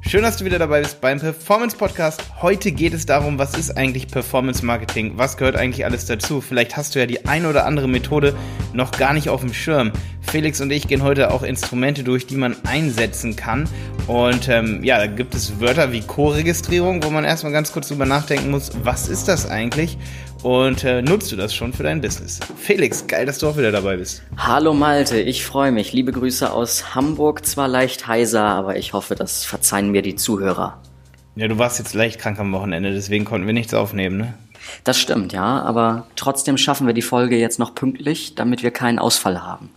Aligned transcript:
Schön, 0.00 0.22
dass 0.22 0.38
du 0.38 0.44
wieder 0.44 0.58
dabei 0.58 0.80
bist 0.80 1.00
beim 1.00 1.20
Performance 1.20 1.76
Podcast. 1.76 2.20
Heute 2.42 2.72
geht 2.72 2.94
es 2.94 3.06
darum, 3.06 3.38
was 3.38 3.56
ist 3.56 3.76
eigentlich 3.76 4.08
Performance 4.08 4.64
Marketing? 4.64 5.12
Was 5.16 5.36
gehört 5.36 5.54
eigentlich 5.54 5.84
alles 5.84 6.06
dazu? 6.06 6.40
Vielleicht 6.40 6.76
hast 6.76 6.94
du 6.94 6.98
ja 6.98 7.06
die 7.06 7.26
ein 7.26 7.46
oder 7.46 7.64
andere 7.64 7.86
Methode 7.88 8.34
noch 8.78 8.92
gar 8.92 9.12
nicht 9.12 9.28
auf 9.28 9.42
dem 9.42 9.52
Schirm. 9.52 9.92
Felix 10.22 10.60
und 10.62 10.70
ich 10.70 10.88
gehen 10.88 11.02
heute 11.02 11.32
auch 11.32 11.42
Instrumente 11.42 12.04
durch, 12.04 12.26
die 12.26 12.36
man 12.36 12.56
einsetzen 12.64 13.36
kann. 13.36 13.68
Und 14.06 14.48
ähm, 14.48 14.82
ja, 14.82 14.96
da 14.98 15.06
gibt 15.06 15.34
es 15.34 15.60
Wörter 15.60 15.92
wie 15.92 16.00
Co-Registrierung, 16.00 17.02
wo 17.02 17.10
man 17.10 17.24
erstmal 17.24 17.52
ganz 17.52 17.72
kurz 17.72 17.88
drüber 17.88 18.06
nachdenken 18.06 18.50
muss, 18.50 18.70
was 18.84 19.08
ist 19.08 19.28
das 19.28 19.50
eigentlich? 19.50 19.98
Und 20.42 20.84
äh, 20.84 21.02
nutzt 21.02 21.32
du 21.32 21.36
das 21.36 21.54
schon 21.54 21.72
für 21.72 21.82
dein 21.82 22.00
Business? 22.00 22.38
Felix, 22.56 23.06
geil, 23.06 23.26
dass 23.26 23.38
du 23.38 23.48
auch 23.48 23.56
wieder 23.56 23.72
dabei 23.72 23.96
bist. 23.96 24.22
Hallo 24.36 24.72
Malte, 24.72 25.20
ich 25.20 25.44
freue 25.44 25.72
mich. 25.72 25.92
Liebe 25.92 26.12
Grüße 26.12 26.50
aus 26.52 26.94
Hamburg. 26.94 27.44
Zwar 27.44 27.66
leicht 27.66 28.06
heiser, 28.06 28.44
aber 28.44 28.76
ich 28.76 28.92
hoffe, 28.92 29.16
das 29.16 29.44
verzeihen 29.44 29.90
mir 29.90 30.02
die 30.02 30.14
Zuhörer. 30.14 30.80
Ja, 31.34 31.48
du 31.48 31.58
warst 31.58 31.78
jetzt 31.78 31.94
leicht 31.94 32.20
krank 32.20 32.38
am 32.38 32.52
Wochenende, 32.52 32.92
deswegen 32.92 33.24
konnten 33.24 33.46
wir 33.46 33.54
nichts 33.54 33.74
aufnehmen, 33.74 34.16
ne? 34.16 34.34
Das 34.84 34.98
stimmt, 34.98 35.32
ja, 35.32 35.62
aber 35.62 36.06
trotzdem 36.16 36.58
schaffen 36.58 36.86
wir 36.86 36.94
die 36.94 37.02
Folge 37.02 37.36
jetzt 37.36 37.58
noch 37.58 37.74
pünktlich, 37.74 38.34
damit 38.34 38.62
wir 38.62 38.70
keinen 38.70 38.98
Ausfall 38.98 39.42
haben. 39.42 39.70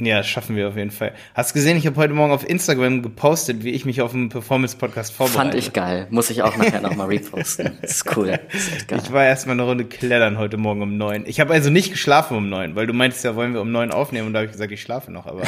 Ja, 0.00 0.24
schaffen 0.24 0.56
wir 0.56 0.68
auf 0.68 0.76
jeden 0.76 0.90
Fall. 0.90 1.14
Hast 1.34 1.54
gesehen, 1.54 1.76
ich 1.76 1.86
habe 1.86 1.96
heute 1.96 2.14
Morgen 2.14 2.32
auf 2.32 2.48
Instagram 2.48 3.00
gepostet, 3.02 3.62
wie 3.62 3.70
ich 3.70 3.84
mich 3.84 4.02
auf 4.02 4.12
einen 4.12 4.28
Performance-Podcast 4.28 5.12
vorbereite. 5.12 5.38
Fand 5.38 5.54
ich 5.54 5.72
geil. 5.72 6.08
Muss 6.10 6.30
ich 6.30 6.42
auch 6.42 6.56
nachher 6.56 6.80
nochmal 6.80 7.06
reposten. 7.06 7.78
Das 7.80 7.90
ist 7.98 8.16
cool. 8.16 8.40
Das 8.52 8.66
ist 8.66 8.88
geil. 8.88 9.00
Ich 9.02 9.12
war 9.12 9.24
erstmal 9.24 9.54
eine 9.54 9.62
Runde 9.62 9.84
klettern 9.84 10.36
heute 10.36 10.56
Morgen 10.56 10.82
um 10.82 10.96
neun. 10.96 11.24
Ich 11.26 11.38
habe 11.38 11.54
also 11.54 11.70
nicht 11.70 11.92
geschlafen 11.92 12.36
um 12.36 12.48
neun, 12.48 12.74
weil 12.74 12.88
du 12.88 12.92
meintest 12.92 13.24
ja, 13.24 13.36
wollen 13.36 13.54
wir 13.54 13.60
um 13.60 13.70
neun 13.70 13.92
aufnehmen 13.92 14.26
und 14.26 14.32
da 14.32 14.40
habe 14.40 14.46
ich 14.46 14.52
gesagt, 14.52 14.72
ich 14.72 14.82
schlafe 14.82 15.12
noch, 15.12 15.26
aber. 15.26 15.42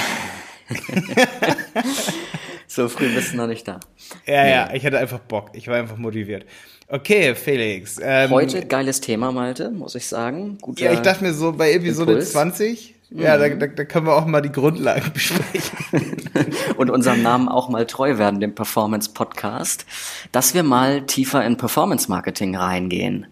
so 2.69 2.89
früh 2.89 3.09
bist 3.13 3.33
du 3.33 3.39
noch 3.39 3.49
nicht 3.49 3.67
da. 3.67 3.81
Ja, 4.27 4.45
nee. 4.45 4.51
ja, 4.51 4.75
ich 4.75 4.87
hatte 4.87 4.99
einfach 4.99 5.19
Bock. 5.19 5.51
Ich 5.55 5.67
war 5.67 5.77
einfach 5.77 5.97
motiviert. 5.97 6.47
Okay, 6.89 7.35
Felix. 7.35 7.99
Ähm, 8.01 8.31
Heute 8.31 8.65
geiles 8.65 9.01
Thema, 9.01 9.33
Malte, 9.33 9.71
muss 9.71 9.95
ich 9.95 10.07
sagen. 10.07 10.59
Guter 10.61 10.85
ja, 10.85 10.93
ich 10.93 11.01
dachte 11.01 11.25
mir 11.25 11.35
so 11.35 11.53
bei 11.53 11.73
Episode 11.73 12.13
Impuls. 12.13 12.33
20 12.33 12.97
ja, 13.11 13.39
da, 13.39 13.49
da, 13.49 13.69
da 13.69 13.85
können 13.85 14.07
wir 14.07 14.15
auch 14.17 14.27
mal 14.27 14.41
die 14.41 14.51
Grundlagen 14.51 15.11
besprechen. 15.15 16.17
Und 16.77 16.91
unserem 16.91 17.23
Namen 17.23 17.49
auch 17.49 17.69
mal 17.69 17.87
treu 17.87 18.19
werden, 18.19 18.41
dem 18.41 18.55
Performance 18.55 19.11
Podcast, 19.13 19.87
dass 20.33 20.55
wir 20.55 20.65
mal 20.65 21.03
tiefer 21.07 21.45
in 21.45 21.57
Performance 21.57 22.11
Marketing 22.11 22.57
reingehen. 22.57 23.27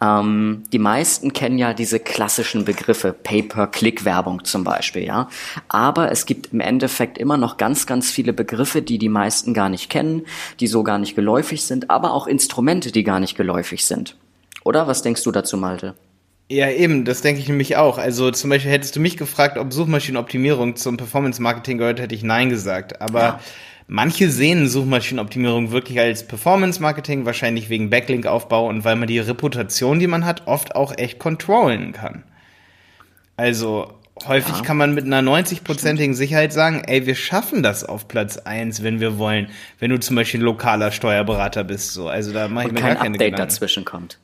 Ähm, 0.00 0.64
die 0.72 0.78
meisten 0.78 1.32
kennen 1.32 1.58
ja 1.58 1.72
diese 1.72 2.00
klassischen 2.00 2.64
Begriffe, 2.64 3.12
Pay-per-Click-Werbung 3.12 4.44
zum 4.44 4.64
Beispiel, 4.64 5.04
ja. 5.04 5.28
Aber 5.68 6.12
es 6.12 6.26
gibt 6.26 6.52
im 6.52 6.60
Endeffekt 6.60 7.18
immer 7.18 7.36
noch 7.36 7.56
ganz, 7.56 7.86
ganz 7.86 8.10
viele 8.10 8.32
Begriffe, 8.32 8.82
die 8.82 8.98
die 8.98 9.08
meisten 9.08 9.54
gar 9.54 9.68
nicht 9.68 9.88
kennen, 9.88 10.22
die 10.60 10.66
so 10.66 10.82
gar 10.82 10.98
nicht 10.98 11.16
geläufig 11.16 11.62
sind, 11.62 11.90
aber 11.90 12.12
auch 12.12 12.26
Instrumente, 12.26 12.92
die 12.92 13.04
gar 13.04 13.20
nicht 13.20 13.36
geläufig 13.36 13.86
sind. 13.86 14.16
Oder 14.64 14.86
was 14.86 15.02
denkst 15.02 15.22
du 15.22 15.30
dazu, 15.30 15.56
Malte? 15.56 15.94
Ja, 16.48 16.70
eben, 16.70 17.04
das 17.04 17.22
denke 17.22 17.40
ich 17.40 17.48
nämlich 17.48 17.76
auch. 17.76 17.98
Also 17.98 18.30
zum 18.30 18.50
Beispiel 18.50 18.70
hättest 18.70 18.94
du 18.94 19.00
mich 19.00 19.16
gefragt, 19.16 19.58
ob 19.58 19.72
Suchmaschinenoptimierung 19.72 20.76
zum 20.76 20.96
Performance-Marketing 20.96 21.78
gehört, 21.78 22.00
hätte 22.00 22.14
ich 22.14 22.22
Nein 22.22 22.50
gesagt. 22.50 23.00
Aber 23.00 23.20
ja. 23.20 23.40
Manche 23.86 24.30
sehen 24.30 24.68
Suchmaschinenoptimierung 24.68 25.70
wirklich 25.70 25.98
als 25.98 26.26
Performance-Marketing, 26.26 27.24
wahrscheinlich 27.24 27.68
wegen 27.68 27.90
Backlink-Aufbau 27.90 28.68
und 28.68 28.84
weil 28.84 28.96
man 28.96 29.08
die 29.08 29.18
Reputation, 29.18 29.98
die 29.98 30.06
man 30.06 30.24
hat, 30.24 30.46
oft 30.46 30.74
auch 30.74 30.96
echt 30.96 31.18
controllen 31.18 31.92
kann. 31.92 32.24
Also 33.36 33.92
Häufig 34.24 34.56
ja. 34.56 34.62
kann 34.62 34.78
man 34.78 34.94
mit 34.94 35.04
einer 35.04 35.20
90-prozentigen 35.20 36.14
Sicherheit 36.14 36.50
sagen, 36.50 36.82
ey, 36.86 37.04
wir 37.04 37.14
schaffen 37.14 37.62
das 37.62 37.84
auf 37.84 38.08
Platz 38.08 38.38
eins, 38.38 38.82
wenn 38.82 38.98
wir 38.98 39.18
wollen. 39.18 39.50
Wenn 39.78 39.90
du 39.90 40.00
zum 40.00 40.16
Beispiel 40.16 40.40
lokaler 40.40 40.90
Steuerberater 40.90 41.64
bist, 41.64 41.92
so. 41.92 42.08
Also 42.08 42.32
da 42.32 42.48
mache 42.48 42.68
ich 42.68 42.72
mir 42.72 42.80
gar 42.80 42.94
keine 42.94 43.14
Update 43.14 43.32
Gedanken. 43.32 43.36
dazwischen 43.36 43.84
kommt. 43.84 44.18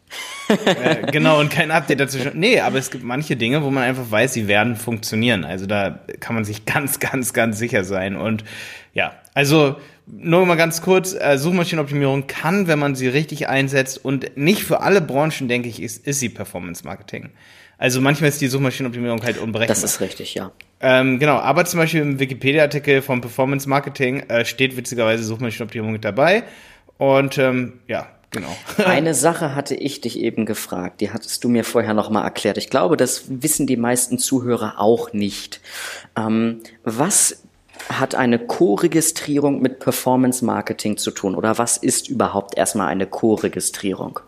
Äh, 0.48 1.10
genau, 1.12 1.38
und 1.40 1.50
kein 1.50 1.70
Update 1.70 2.00
dazwischen. 2.00 2.38
Nee, 2.38 2.60
aber 2.60 2.78
es 2.78 2.90
gibt 2.90 3.04
manche 3.04 3.36
Dinge, 3.36 3.62
wo 3.62 3.70
man 3.70 3.82
einfach 3.82 4.10
weiß, 4.10 4.32
sie 4.32 4.48
werden 4.48 4.76
funktionieren. 4.76 5.44
Also 5.44 5.66
da 5.66 6.00
kann 6.20 6.34
man 6.34 6.46
sich 6.46 6.64
ganz, 6.64 6.98
ganz, 6.98 7.34
ganz 7.34 7.58
sicher 7.58 7.84
sein. 7.84 8.16
Und 8.16 8.44
ja, 8.94 9.12
also 9.34 9.76
nur 10.06 10.44
mal 10.46 10.56
ganz 10.56 10.82
kurz, 10.82 11.14
äh, 11.14 11.38
Suchmaschinenoptimierung 11.38 12.26
kann, 12.26 12.66
wenn 12.66 12.78
man 12.78 12.94
sie 12.94 13.08
richtig 13.08 13.48
einsetzt 13.48 14.04
und 14.04 14.36
nicht 14.36 14.64
für 14.64 14.80
alle 14.80 15.00
Branchen, 15.00 15.48
denke 15.48 15.68
ich, 15.68 15.80
ist, 15.80 16.06
ist 16.06 16.20
sie 16.20 16.28
Performance 16.28 16.84
Marketing. 16.84 17.30
Also 17.78 18.00
manchmal 18.00 18.28
ist 18.28 18.40
die 18.40 18.48
Suchmaschinenoptimierung 18.48 19.22
halt 19.22 19.38
unberechenbar. 19.38 19.74
Das 19.74 19.82
ist 19.82 20.00
richtig, 20.00 20.34
ja. 20.34 20.52
Ähm, 20.80 21.18
genau, 21.18 21.38
aber 21.38 21.64
zum 21.64 21.78
Beispiel 21.78 22.00
im 22.00 22.18
Wikipedia-Artikel 22.18 23.02
vom 23.02 23.20
Performance 23.20 23.68
Marketing 23.68 24.20
äh, 24.28 24.44
steht 24.44 24.76
witzigerweise 24.76 25.24
Suchmaschinenoptimierung 25.24 25.92
mit 25.92 26.04
dabei. 26.04 26.44
Und 26.98 27.38
ähm, 27.38 27.80
ja, 27.88 28.08
genau. 28.30 28.54
Eine 28.84 29.14
Sache 29.14 29.54
hatte 29.54 29.74
ich 29.74 30.00
dich 30.00 30.18
eben 30.18 30.46
gefragt, 30.46 31.00
die 31.00 31.10
hattest 31.10 31.42
du 31.42 31.48
mir 31.48 31.64
vorher 31.64 31.94
nochmal 31.94 32.24
erklärt. 32.24 32.58
Ich 32.58 32.70
glaube, 32.70 32.96
das 32.96 33.24
wissen 33.28 33.66
die 33.66 33.76
meisten 33.76 34.18
Zuhörer 34.18 34.74
auch 34.78 35.12
nicht. 35.12 35.60
Ähm, 36.16 36.60
was 36.84 37.41
hat 37.88 38.14
eine 38.14 38.38
Co-Registrierung 38.38 39.60
mit 39.60 39.78
Performance 39.78 40.44
Marketing 40.44 40.96
zu 40.96 41.10
tun? 41.10 41.34
Oder 41.34 41.58
was 41.58 41.76
ist 41.76 42.08
überhaupt 42.08 42.56
erstmal 42.56 42.88
eine 42.88 43.06
Co-Registrierung? 43.06 44.20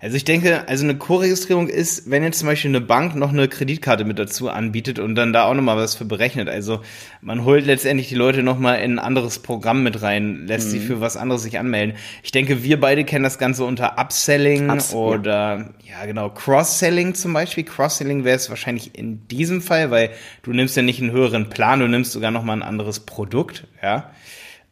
Also 0.00 0.16
ich 0.16 0.24
denke, 0.24 0.68
also 0.68 0.84
eine 0.84 0.96
Co-Registrierung 0.96 1.68
ist, 1.68 2.10
wenn 2.10 2.22
jetzt 2.22 2.38
zum 2.38 2.48
Beispiel 2.48 2.70
eine 2.70 2.80
Bank 2.80 3.14
noch 3.14 3.30
eine 3.30 3.48
Kreditkarte 3.48 4.04
mit 4.04 4.18
dazu 4.18 4.48
anbietet 4.50 4.98
und 4.98 5.14
dann 5.14 5.32
da 5.32 5.44
auch 5.44 5.54
nochmal 5.54 5.76
was 5.76 5.94
für 5.94 6.04
berechnet. 6.04 6.48
Also 6.48 6.80
man 7.20 7.44
holt 7.44 7.66
letztendlich 7.66 8.08
die 8.08 8.14
Leute 8.14 8.42
nochmal 8.42 8.80
in 8.80 8.92
ein 8.92 8.98
anderes 8.98 9.38
Programm 9.38 9.82
mit 9.82 10.02
rein, 10.02 10.46
lässt 10.46 10.68
mhm. 10.68 10.70
sie 10.72 10.80
für 10.80 11.00
was 11.00 11.16
anderes 11.16 11.42
sich 11.42 11.58
anmelden. 11.58 11.96
Ich 12.22 12.32
denke, 12.32 12.62
wir 12.62 12.78
beide 12.78 13.04
kennen 13.04 13.24
das 13.24 13.38
Ganze 13.38 13.64
unter 13.64 13.98
Upselling 13.98 14.70
Ups, 14.70 14.92
oder 14.92 15.74
ja. 15.84 16.00
ja 16.00 16.06
genau, 16.06 16.30
Cross-Selling 16.30 17.14
zum 17.14 17.32
Beispiel. 17.32 17.64
Cross-Selling 17.64 18.24
wäre 18.24 18.36
es 18.36 18.50
wahrscheinlich 18.50 18.98
in 18.98 19.26
diesem 19.28 19.62
Fall, 19.62 19.90
weil 19.90 20.10
du 20.42 20.52
nimmst 20.52 20.76
ja 20.76 20.82
nicht 20.82 21.00
einen 21.00 21.12
höheren 21.12 21.48
Plan, 21.48 21.80
du 21.80 21.88
nimmst 21.88 22.12
sogar 22.12 22.30
nochmal 22.30 22.58
ein 22.58 22.62
anderes 22.62 23.00
Produkt, 23.00 23.66
ja. 23.82 24.10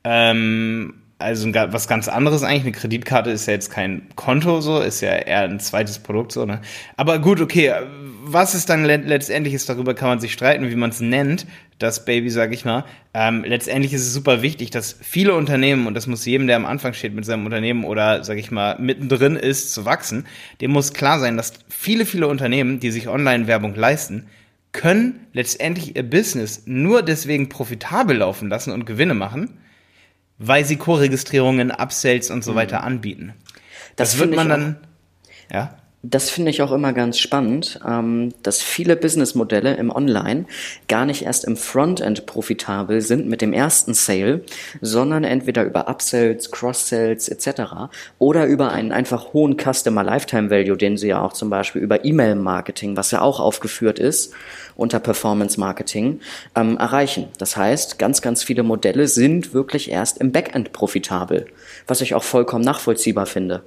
Ähm, 0.05 1.02
also 1.23 1.53
was 1.53 1.89
ganz 1.89 2.09
anderes 2.09 2.43
eigentlich. 2.43 2.63
Eine 2.63 2.73
Kreditkarte 2.73 3.31
ist 3.31 3.47
ja 3.47 3.55
jetzt 3.55 3.71
kein 3.71 4.03
Konto 4.17 4.61
so, 4.61 4.81
ist 4.81 5.01
ja 5.01 5.11
eher 5.11 5.43
ein 5.43 5.61
zweites 5.61 5.99
Produkt 5.99 6.33
so, 6.33 6.45
ne? 6.45 6.61
Aber 6.97 7.19
gut, 7.19 7.41
okay, 7.41 7.73
was 8.25 8.55
es 8.55 8.67
dann 8.67 8.85
letztendlich 8.85 9.55
ist, 9.55 9.69
darüber 9.69 9.95
kann 9.95 10.09
man 10.09 10.21
sich 10.21 10.33
streiten, 10.33 10.71
wie 10.71 10.77
man 10.77 10.91
es 10.91 11.01
nennt, 11.01 11.47
das 11.79 12.05
Baby, 12.05 12.31
sag 12.31 12.53
ich 12.53 12.65
mal. 12.65 12.85
Ähm, 13.15 13.45
letztendlich 13.45 13.93
ist 13.93 14.03
es 14.03 14.13
super 14.13 14.43
wichtig, 14.43 14.71
dass 14.71 14.97
viele 15.01 15.35
Unternehmen, 15.35 15.87
und 15.87 15.95
das 15.95 16.07
muss 16.07 16.25
jedem, 16.25 16.47
der 16.47 16.57
am 16.57 16.67
Anfang 16.67 16.93
steht 16.93 17.15
mit 17.15 17.25
seinem 17.25 17.45
Unternehmen 17.45 17.85
oder, 17.85 18.23
sag 18.23 18.39
ich 18.39 18.51
mal, 18.51 18.79
mittendrin 18.79 19.37
ist, 19.37 19.73
zu 19.73 19.85
wachsen, 19.85 20.27
dem 20.61 20.71
muss 20.71 20.93
klar 20.93 21.19
sein, 21.19 21.37
dass 21.37 21.55
viele, 21.69 22.07
viele 22.07 22.29
Unternehmen, 22.29 22.79
die 22.79 22.91
sich 22.93 23.09
Online-Werbung 23.09 23.75
leisten, 23.75 24.27
können 24.73 25.27
letztendlich 25.33 25.97
ihr 25.97 26.09
Business 26.09 26.63
nur 26.67 27.03
deswegen 27.03 27.49
profitabel 27.49 28.17
laufen 28.19 28.49
lassen 28.49 28.73
und 28.73 28.87
Gewinne 28.87 29.15
machen, 29.15 29.59
weil 30.43 30.65
sie 30.65 30.77
Co-Registrierungen, 30.77 31.71
Upsells 31.71 32.31
und 32.31 32.43
so 32.45 32.53
mhm. 32.53 32.57
weiter 32.57 32.83
anbieten. 32.83 33.35
Das, 33.97 34.13
das 34.13 34.21
wird 34.21 34.35
man 34.35 34.49
dann, 34.49 34.77
ja. 35.51 35.77
Das 36.05 36.31
finde 36.31 36.51
ich 36.51 36.63
auch 36.63 36.73
immer 36.73 36.93
ganz 36.93 37.17
spannend, 37.21 37.79
ähm, 37.87 38.35
dass 38.43 38.61
viele 38.61 38.97
Businessmodelle 38.97 39.77
im 39.77 39.89
Online 39.89 40.47
gar 40.89 41.07
nicht 41.07 41.23
erst 41.23 41.45
im 41.45 41.57
Frontend 41.57 42.27
profitabel 42.27 43.01
sind 43.01 43.29
mit 43.29 43.41
dem 43.41 43.53
ersten 43.53 43.95
Sale, 43.95 44.41
sondern 44.81 45.23
entweder 45.23 45.63
über 45.63 45.89
Upsells, 45.89 46.51
Cross-Sells 46.51 47.29
etc. 47.29 47.63
oder 48.19 48.47
über 48.47 48.73
einen 48.73 48.91
einfach 48.91 49.33
hohen 49.33 49.57
Customer 49.57 50.03
Lifetime 50.03 50.51
Value, 50.51 50.77
den 50.77 50.97
sie 50.97 51.07
ja 51.07 51.23
auch 51.23 51.35
zum 51.35 51.51
Beispiel 51.51 51.81
über 51.81 52.05
E-Mail-Marketing, 52.05 52.97
was 52.97 53.13
ja 53.13 53.21
auch 53.21 53.39
aufgeführt 53.39 54.01
ist, 54.01 54.35
unter 54.75 54.99
Performance 54.99 55.61
Marketing 55.61 56.19
ähm, 56.57 56.79
erreichen. 56.79 57.29
Das 57.39 57.57
heißt, 57.57 58.01
ganz, 58.01 58.23
ganz 58.23 58.43
viele 58.43 58.65
Modelle 58.65 59.07
sind 59.07 59.55
wirklich 59.55 59.89
erst 59.89 60.19
im 60.19 60.33
Backend 60.33 60.73
profitabel, 60.73 61.47
was 61.87 62.01
ich 62.01 62.15
auch 62.15 62.25
vollkommen 62.25 62.65
nachvollziehbar 62.65 63.27
finde. 63.27 63.63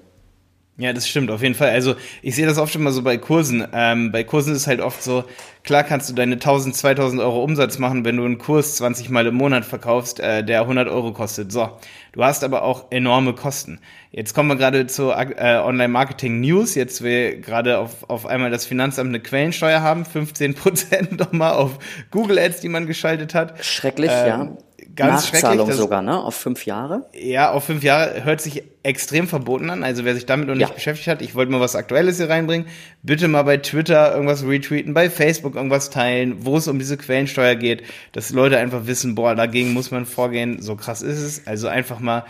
Ja, 0.77 0.91
das 0.91 1.07
stimmt, 1.07 1.31
auf 1.31 1.41
jeden 1.41 1.55
Fall. 1.55 1.69
Also 1.69 1.95
ich 2.21 2.35
sehe 2.35 2.45
das 2.45 2.57
oft 2.57 2.75
immer 2.75 2.91
so 2.91 3.01
bei 3.01 3.15
Kursen. 3.17 3.65
Ähm, 3.71 4.11
bei 4.11 4.25
Kursen 4.25 4.53
ist 4.53 4.67
halt 4.67 4.81
oft 4.81 5.01
so, 5.01 5.23
klar 5.63 5.83
kannst 5.83 6.09
du 6.09 6.13
deine 6.13 6.33
1000, 6.33 6.75
2000 6.75 7.21
Euro 7.21 7.41
Umsatz 7.41 7.79
machen, 7.79 8.03
wenn 8.03 8.17
du 8.17 8.25
einen 8.25 8.39
Kurs 8.39 8.75
20 8.75 9.09
Mal 9.09 9.25
im 9.25 9.35
Monat 9.35 9.63
verkaufst, 9.63 10.19
äh, 10.19 10.43
der 10.43 10.61
100 10.61 10.89
Euro 10.89 11.13
kostet. 11.13 11.53
So, 11.53 11.69
du 12.11 12.25
hast 12.25 12.43
aber 12.43 12.63
auch 12.63 12.87
enorme 12.91 13.31
Kosten. 13.31 13.79
Jetzt 14.11 14.33
kommen 14.33 14.49
wir 14.49 14.57
gerade 14.57 14.85
zu 14.85 15.11
äh, 15.11 15.61
Online-Marketing-News. 15.63 16.75
Jetzt 16.75 17.01
will 17.01 17.39
gerade 17.39 17.77
auf, 17.77 18.09
auf 18.09 18.25
einmal 18.25 18.51
das 18.51 18.65
Finanzamt 18.65 19.07
eine 19.07 19.21
Quellensteuer 19.21 19.79
haben, 19.79 20.03
15 20.03 20.55
Prozent 20.55 21.19
nochmal 21.19 21.53
auf 21.53 21.79
Google 22.11 22.37
Ads, 22.37 22.59
die 22.59 22.69
man 22.69 22.85
geschaltet 22.85 23.33
hat. 23.33 23.63
Schrecklich, 23.63 24.11
ähm, 24.11 24.27
ja 24.27 24.57
Ganz 24.95 25.31
Nachzahlung 25.31 25.71
sogar, 25.71 26.01
ne? 26.01 26.23
Auf 26.23 26.35
fünf 26.35 26.65
Jahre? 26.65 27.05
Ja, 27.13 27.51
auf 27.51 27.65
fünf 27.65 27.83
Jahre 27.83 28.23
hört 28.23 28.39
sich 28.41 28.63
extrem 28.83 29.27
verboten 29.27 29.69
an. 29.69 29.83
Also 29.83 30.05
wer 30.05 30.13
sich 30.15 30.25
damit 30.25 30.47
noch 30.47 30.55
nicht 30.55 30.69
Ja. 30.69 30.73
beschäftigt 30.73 31.07
hat, 31.07 31.21
ich 31.21 31.35
wollte 31.35 31.51
mal 31.51 31.59
was 31.59 31.75
Aktuelles 31.75 32.17
hier 32.17 32.29
reinbringen. 32.29 32.67
Bitte 33.03 33.27
mal 33.27 33.43
bei 33.43 33.57
Twitter 33.57 34.13
irgendwas 34.13 34.45
retweeten, 34.45 34.93
bei 34.93 35.09
Facebook 35.09 35.55
irgendwas 35.55 35.89
teilen, 35.89 36.45
wo 36.45 36.57
es 36.57 36.67
um 36.67 36.79
diese 36.79 36.97
Quellensteuer 36.97 37.55
geht, 37.55 37.83
dass 38.13 38.29
Leute 38.31 38.57
einfach 38.57 38.85
wissen, 38.87 39.15
boah, 39.15 39.35
dagegen 39.35 39.73
muss 39.73 39.91
man 39.91 40.05
vorgehen. 40.05 40.61
So 40.61 40.75
krass 40.75 41.01
ist 41.01 41.19
es. 41.21 41.47
Also 41.47 41.67
einfach 41.67 41.99
mal 41.99 42.23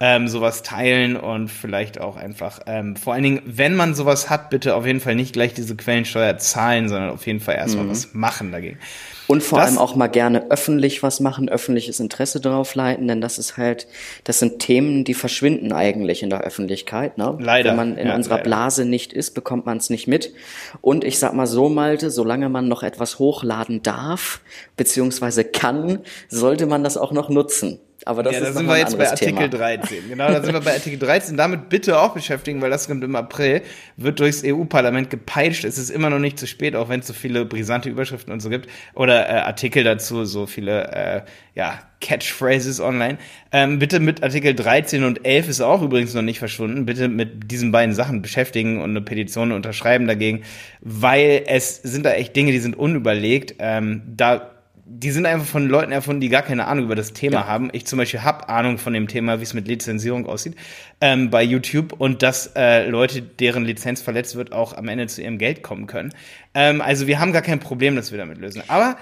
ähm, 0.00 0.28
sowas 0.28 0.62
teilen 0.62 1.16
und 1.16 1.48
vielleicht 1.48 2.00
auch 2.00 2.16
einfach, 2.16 2.60
ähm, 2.66 2.94
vor 2.94 3.14
allen 3.14 3.24
Dingen, 3.24 3.42
wenn 3.44 3.74
man 3.74 3.96
sowas 3.96 4.30
hat, 4.30 4.48
bitte 4.48 4.76
auf 4.76 4.86
jeden 4.86 5.00
Fall 5.00 5.16
nicht 5.16 5.32
gleich 5.32 5.54
diese 5.54 5.74
Quellensteuer 5.74 6.38
zahlen, 6.38 6.88
sondern 6.88 7.10
auf 7.10 7.26
jeden 7.26 7.40
Fall 7.40 7.56
erstmal 7.56 7.88
was 7.88 8.14
machen 8.14 8.52
dagegen. 8.52 8.78
Und 9.26 9.42
vor 9.42 9.58
Das- 9.58 9.70
allem 9.70 9.78
auch 9.78 9.96
mal 9.96 10.06
gerne 10.06 10.50
öffentlich 10.52 11.02
was 11.02 11.18
machen, 11.18 11.48
öffentliches 11.48 11.98
Interesse 11.98 12.40
darauf 12.40 12.76
leiten, 12.76 13.08
denn 13.08 13.20
das 13.20 13.38
ist 13.38 13.56
halt, 13.56 13.88
das 14.22 14.38
sind 14.38 14.60
Themen, 14.60 15.04
die 15.04 15.14
verschwinden 15.14 15.72
eigentlich 15.72 16.22
in 16.22 16.30
der 16.30 16.42
Öffentlichkeit. 16.42 17.18
Ne? 17.18 17.36
Leider, 17.40 17.70
Wenn 17.70 17.76
man 17.76 17.96
in 17.98 18.06
ja, 18.06 18.14
unserer 18.14 18.36
leider. 18.36 18.44
Blase 18.44 18.84
nicht 18.84 19.12
ist, 19.12 19.32
bekommt 19.34 19.66
man 19.66 19.78
es 19.78 19.90
nicht 19.90 20.06
mit. 20.06 20.32
Und 20.80 21.02
ich 21.04 21.18
sag 21.18 21.34
mal 21.34 21.46
so, 21.48 21.68
Malte, 21.68 22.10
solange 22.12 22.48
man 22.48 22.68
noch 22.68 22.84
etwas 22.84 23.18
hochladen 23.18 23.82
darf, 23.82 24.40
beziehungsweise 24.76 25.42
kann, 25.44 25.98
sollte 26.28 26.66
man 26.66 26.84
das 26.84 26.96
auch 26.96 27.10
noch 27.12 27.28
nutzen. 27.28 27.80
Aber 28.04 28.22
das 28.22 28.34
ja, 28.34 28.40
ist 28.40 28.48
da 28.48 28.52
sind 28.52 28.66
wir 28.66 28.78
jetzt 28.78 28.96
bei 28.96 29.08
Artikel 29.08 29.50
Thema. 29.50 29.64
13. 29.64 30.08
Genau, 30.08 30.28
da 30.28 30.42
sind 30.42 30.52
wir 30.52 30.60
bei 30.60 30.74
Artikel 30.74 30.98
13. 30.98 31.36
Damit 31.36 31.68
bitte 31.68 31.98
auch 32.00 32.14
beschäftigen, 32.14 32.62
weil 32.62 32.70
das 32.70 32.86
kommt 32.86 33.02
im 33.02 33.16
April, 33.16 33.62
wird 33.96 34.20
durchs 34.20 34.44
EU-Parlament 34.44 35.10
gepeitscht. 35.10 35.64
Es 35.64 35.78
ist 35.78 35.90
immer 35.90 36.08
noch 36.08 36.20
nicht 36.20 36.38
zu 36.38 36.46
spät, 36.46 36.76
auch 36.76 36.88
wenn 36.88 37.00
es 37.00 37.08
so 37.08 37.12
viele 37.12 37.44
brisante 37.44 37.88
Überschriften 37.88 38.32
und 38.32 38.40
so 38.40 38.50
gibt. 38.50 38.68
Oder 38.94 39.28
äh, 39.28 39.32
Artikel 39.40 39.82
dazu, 39.82 40.24
so 40.24 40.46
viele 40.46 40.92
äh, 40.92 41.22
ja, 41.56 41.80
Catchphrases 42.00 42.80
online. 42.80 43.18
Ähm, 43.50 43.80
bitte 43.80 43.98
mit 43.98 44.22
Artikel 44.22 44.54
13 44.54 45.02
und 45.02 45.26
11 45.26 45.48
ist 45.48 45.60
auch 45.60 45.82
übrigens 45.82 46.14
noch 46.14 46.22
nicht 46.22 46.38
verschwunden. 46.38 46.86
Bitte 46.86 47.08
mit 47.08 47.50
diesen 47.50 47.72
beiden 47.72 47.94
Sachen 47.94 48.22
beschäftigen 48.22 48.80
und 48.80 48.90
eine 48.90 49.00
Petition 49.00 49.50
unterschreiben 49.50 50.06
dagegen, 50.06 50.42
weil 50.80 51.42
es 51.46 51.82
sind 51.82 52.06
da 52.06 52.12
echt 52.12 52.36
Dinge, 52.36 52.52
die 52.52 52.60
sind 52.60 52.76
unüberlegt. 52.76 53.56
Ähm, 53.58 54.02
da 54.06 54.52
die 54.90 55.10
sind 55.10 55.26
einfach 55.26 55.46
von 55.46 55.68
Leuten 55.68 55.92
erfunden, 55.92 56.20
die 56.22 56.30
gar 56.30 56.42
keine 56.42 56.66
Ahnung 56.66 56.86
über 56.86 56.94
das 56.94 57.12
Thema 57.12 57.40
Ja. 57.40 57.46
haben. 57.46 57.68
Ich 57.72 57.84
zum 57.86 57.98
Beispiel 57.98 58.22
habe 58.22 58.48
Ahnung 58.48 58.78
von 58.78 58.94
dem 58.94 59.06
Thema, 59.06 59.38
wie 59.38 59.42
es 59.42 59.52
mit 59.52 59.68
Lizenzierung 59.68 60.26
aussieht, 60.26 60.54
ähm, 61.02 61.28
bei 61.28 61.42
YouTube 61.42 61.92
und 61.92 62.22
dass 62.22 62.52
äh, 62.56 62.88
Leute, 62.88 63.20
deren 63.20 63.64
Lizenz 63.66 64.00
verletzt 64.00 64.34
wird, 64.36 64.52
auch 64.52 64.74
am 64.74 64.88
Ende 64.88 65.06
zu 65.06 65.20
ihrem 65.20 65.36
Geld 65.36 65.62
kommen 65.62 65.86
können. 65.86 66.14
Ähm, 66.54 66.80
also 66.80 67.06
wir 67.06 67.20
haben 67.20 67.32
gar 67.32 67.42
kein 67.42 67.60
Problem, 67.60 67.96
das 67.96 68.12
wir 68.12 68.18
damit 68.18 68.38
lösen. 68.38 68.62
Aber 68.68 68.96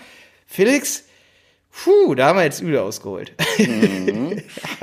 Felix, 0.49 1.05
puh, 1.71 2.17
da 2.17 2.27
haben 2.29 2.39
wir 2.39 2.45
jetzt 2.45 2.61
übel 2.61 2.79
ausgeholt. 2.79 3.33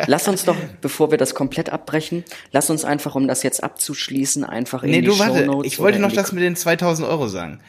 Lass 0.07 0.27
uns 0.27 0.45
doch, 0.45 0.55
bevor 0.81 1.11
wir 1.11 1.17
das 1.17 1.35
komplett 1.35 1.69
abbrechen, 1.69 2.23
lass 2.51 2.69
uns 2.69 2.85
einfach, 2.85 3.15
um 3.15 3.27
das 3.27 3.43
jetzt 3.43 3.63
abzuschließen, 3.63 4.43
einfach 4.43 4.83
in 4.83 4.91
nee, 4.91 5.01
die 5.01 5.07
du 5.07 5.19
warte, 5.19 5.39
Shownotes 5.39 5.71
ich 5.71 5.79
wollte 5.79 5.99
noch 5.99 6.11
das 6.13 6.31
mit 6.31 6.43
den 6.43 6.55
2000 6.55 7.07
Euro 7.07 7.27
sagen. 7.27 7.59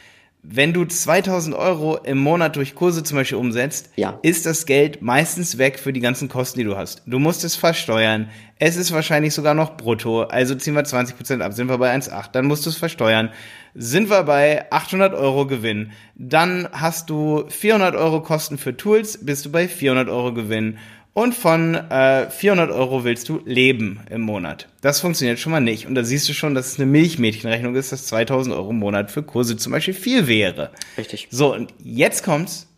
Wenn 0.46 0.74
du 0.74 0.84
2000 0.84 1.56
Euro 1.56 1.96
im 1.96 2.18
Monat 2.18 2.56
durch 2.56 2.74
Kurse 2.74 3.02
zum 3.02 3.16
Beispiel 3.16 3.38
umsetzt, 3.38 3.88
Ja. 3.96 4.18
ist 4.22 4.44
das 4.44 4.66
Geld 4.66 5.00
meistens 5.00 5.56
weg 5.56 5.78
für 5.78 5.90
die 5.92 6.00
ganzen 6.00 6.28
Kosten, 6.28 6.58
die 6.58 6.66
du 6.66 6.76
hast. 6.76 7.02
Du 7.06 7.18
musst 7.18 7.44
es 7.44 7.56
versteuern. 7.56 8.28
Es 8.58 8.76
ist 8.76 8.92
wahrscheinlich 8.92 9.32
sogar 9.32 9.54
noch 9.54 9.78
brutto. 9.78 10.24
Also 10.24 10.54
ziehen 10.54 10.74
wir 10.74 10.84
20% 10.84 11.40
ab, 11.40 11.54
sind 11.54 11.68
wir 11.68 11.78
bei 11.78 11.90
1,8. 11.94 12.32
Dann 12.32 12.44
musst 12.44 12.66
du 12.66 12.70
es 12.70 12.76
versteuern. 12.76 13.30
Sind 13.74 14.10
wir 14.10 14.22
bei 14.24 14.70
800 14.70 15.14
Euro 15.14 15.46
Gewinn. 15.46 15.92
Dann 16.14 16.68
hast 16.72 17.08
du 17.08 17.44
400 17.48 17.96
Euro 17.96 18.20
Kosten 18.20 18.58
für 18.58 18.76
Tools, 18.76 19.24
bist 19.24 19.46
du 19.46 19.50
bei 19.50 19.66
400 19.66 20.08
Euro 20.10 20.34
Gewinn. 20.34 20.76
Und 21.14 21.32
von 21.32 21.76
äh, 21.76 22.28
400 22.28 22.72
Euro 22.72 23.04
willst 23.04 23.28
du 23.28 23.40
leben 23.44 24.00
im 24.10 24.22
Monat. 24.22 24.66
Das 24.80 25.00
funktioniert 25.00 25.38
schon 25.38 25.52
mal 25.52 25.60
nicht. 25.60 25.86
Und 25.86 25.94
da 25.94 26.02
siehst 26.02 26.28
du 26.28 26.32
schon, 26.32 26.56
dass 26.56 26.72
es 26.72 26.80
eine 26.80 26.86
Milchmädchenrechnung 26.86 27.76
ist, 27.76 27.92
dass 27.92 28.06
2000 28.06 28.54
Euro 28.54 28.70
im 28.70 28.80
Monat 28.80 29.12
für 29.12 29.22
Kurse 29.22 29.56
zum 29.56 29.70
Beispiel 29.70 29.94
viel 29.94 30.26
wäre. 30.26 30.70
Richtig. 30.98 31.28
So, 31.30 31.54
und 31.54 31.72
jetzt 31.78 32.24
kommt's. 32.24 32.68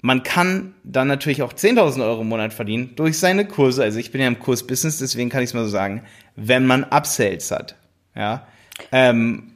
Man 0.00 0.22
kann 0.22 0.74
dann 0.84 1.06
natürlich 1.08 1.42
auch 1.42 1.52
10.000 1.52 2.02
Euro 2.04 2.22
im 2.22 2.28
Monat 2.28 2.54
verdienen 2.54 2.92
durch 2.96 3.18
seine 3.18 3.46
Kurse. 3.46 3.82
Also 3.82 3.98
ich 3.98 4.10
bin 4.10 4.22
ja 4.22 4.26
im 4.26 4.38
Kursbusiness, 4.38 4.98
deswegen 4.98 5.28
kann 5.28 5.42
ich 5.42 5.50
es 5.50 5.54
mal 5.54 5.64
so 5.64 5.70
sagen, 5.70 6.02
wenn 6.36 6.66
man 6.66 6.84
Upsells 6.84 7.50
hat. 7.50 7.76
Ja. 8.14 8.46
Ähm, 8.90 9.53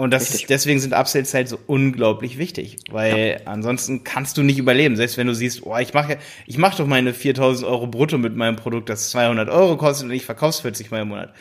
und 0.00 0.12
das 0.12 0.22
Richtig. 0.22 0.40
ist, 0.40 0.50
deswegen 0.50 0.80
sind 0.80 0.94
Upsells 0.94 1.34
halt 1.34 1.46
so 1.46 1.58
unglaublich 1.66 2.38
wichtig, 2.38 2.78
weil 2.90 3.42
ansonsten 3.44 4.02
kannst 4.02 4.38
du 4.38 4.42
nicht 4.42 4.56
überleben. 4.56 4.96
Selbst 4.96 5.18
wenn 5.18 5.26
du 5.26 5.34
siehst, 5.34 5.66
oh, 5.66 5.76
ich 5.76 5.92
mache 5.92 6.16
ich 6.46 6.56
mach 6.56 6.74
doch 6.74 6.86
meine 6.86 7.12
4.000 7.12 7.66
Euro 7.66 7.86
brutto 7.86 8.16
mit 8.16 8.34
meinem 8.34 8.56
Produkt, 8.56 8.88
das 8.88 9.10
200 9.10 9.50
Euro 9.50 9.76
kostet 9.76 10.06
und 10.06 10.14
ich 10.14 10.24
verkauf's 10.24 10.60
40 10.60 10.90
Mal 10.90 11.02
im 11.02 11.08
Monat. 11.08 11.34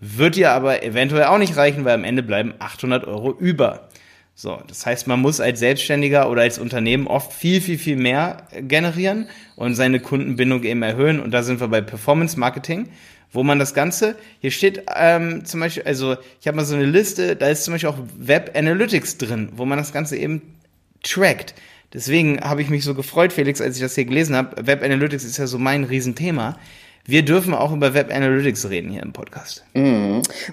Wird 0.00 0.36
dir 0.36 0.52
aber 0.52 0.82
eventuell 0.82 1.24
auch 1.24 1.36
nicht 1.36 1.58
reichen, 1.58 1.84
weil 1.84 1.92
am 1.92 2.04
Ende 2.04 2.22
bleiben 2.22 2.54
800 2.58 3.06
Euro 3.06 3.32
über. 3.32 3.90
So, 4.34 4.62
das 4.66 4.86
heißt, 4.86 5.06
man 5.06 5.20
muss 5.20 5.38
als 5.40 5.58
Selbstständiger 5.58 6.30
oder 6.30 6.40
als 6.40 6.58
Unternehmen 6.58 7.06
oft 7.06 7.34
viel, 7.34 7.60
viel, 7.60 7.76
viel 7.76 7.96
mehr 7.96 8.46
generieren 8.54 9.28
und 9.56 9.74
seine 9.74 10.00
Kundenbindung 10.00 10.62
eben 10.62 10.82
erhöhen. 10.82 11.20
Und 11.20 11.32
da 11.32 11.42
sind 11.42 11.60
wir 11.60 11.68
bei 11.68 11.82
Performance 11.82 12.40
Marketing, 12.40 12.88
wo 13.36 13.42
man 13.42 13.58
das 13.58 13.74
Ganze, 13.74 14.16
hier 14.40 14.50
steht 14.50 14.82
ähm, 14.96 15.44
zum 15.44 15.60
Beispiel, 15.60 15.84
also 15.84 16.16
ich 16.40 16.48
habe 16.48 16.56
mal 16.56 16.64
so 16.64 16.74
eine 16.74 16.86
Liste, 16.86 17.36
da 17.36 17.48
ist 17.48 17.64
zum 17.64 17.74
Beispiel 17.74 17.90
auch 17.90 17.98
Web 18.18 18.52
Analytics 18.56 19.18
drin, 19.18 19.50
wo 19.52 19.66
man 19.66 19.78
das 19.78 19.92
Ganze 19.92 20.16
eben 20.16 20.40
trackt. 21.02 21.54
Deswegen 21.92 22.40
habe 22.40 22.62
ich 22.62 22.70
mich 22.70 22.82
so 22.82 22.94
gefreut, 22.94 23.32
Felix, 23.32 23.60
als 23.60 23.76
ich 23.76 23.82
das 23.82 23.94
hier 23.94 24.06
gelesen 24.06 24.34
habe. 24.34 24.66
Web 24.66 24.82
Analytics 24.82 25.24
ist 25.24 25.36
ja 25.36 25.46
so 25.46 25.58
mein 25.58 25.84
Riesenthema. 25.84 26.58
Wir 27.08 27.24
dürfen 27.24 27.54
auch 27.54 27.72
über 27.72 27.94
Web 27.94 28.12
Analytics 28.12 28.68
reden 28.68 28.90
hier 28.90 29.02
im 29.02 29.12
Podcast. 29.12 29.64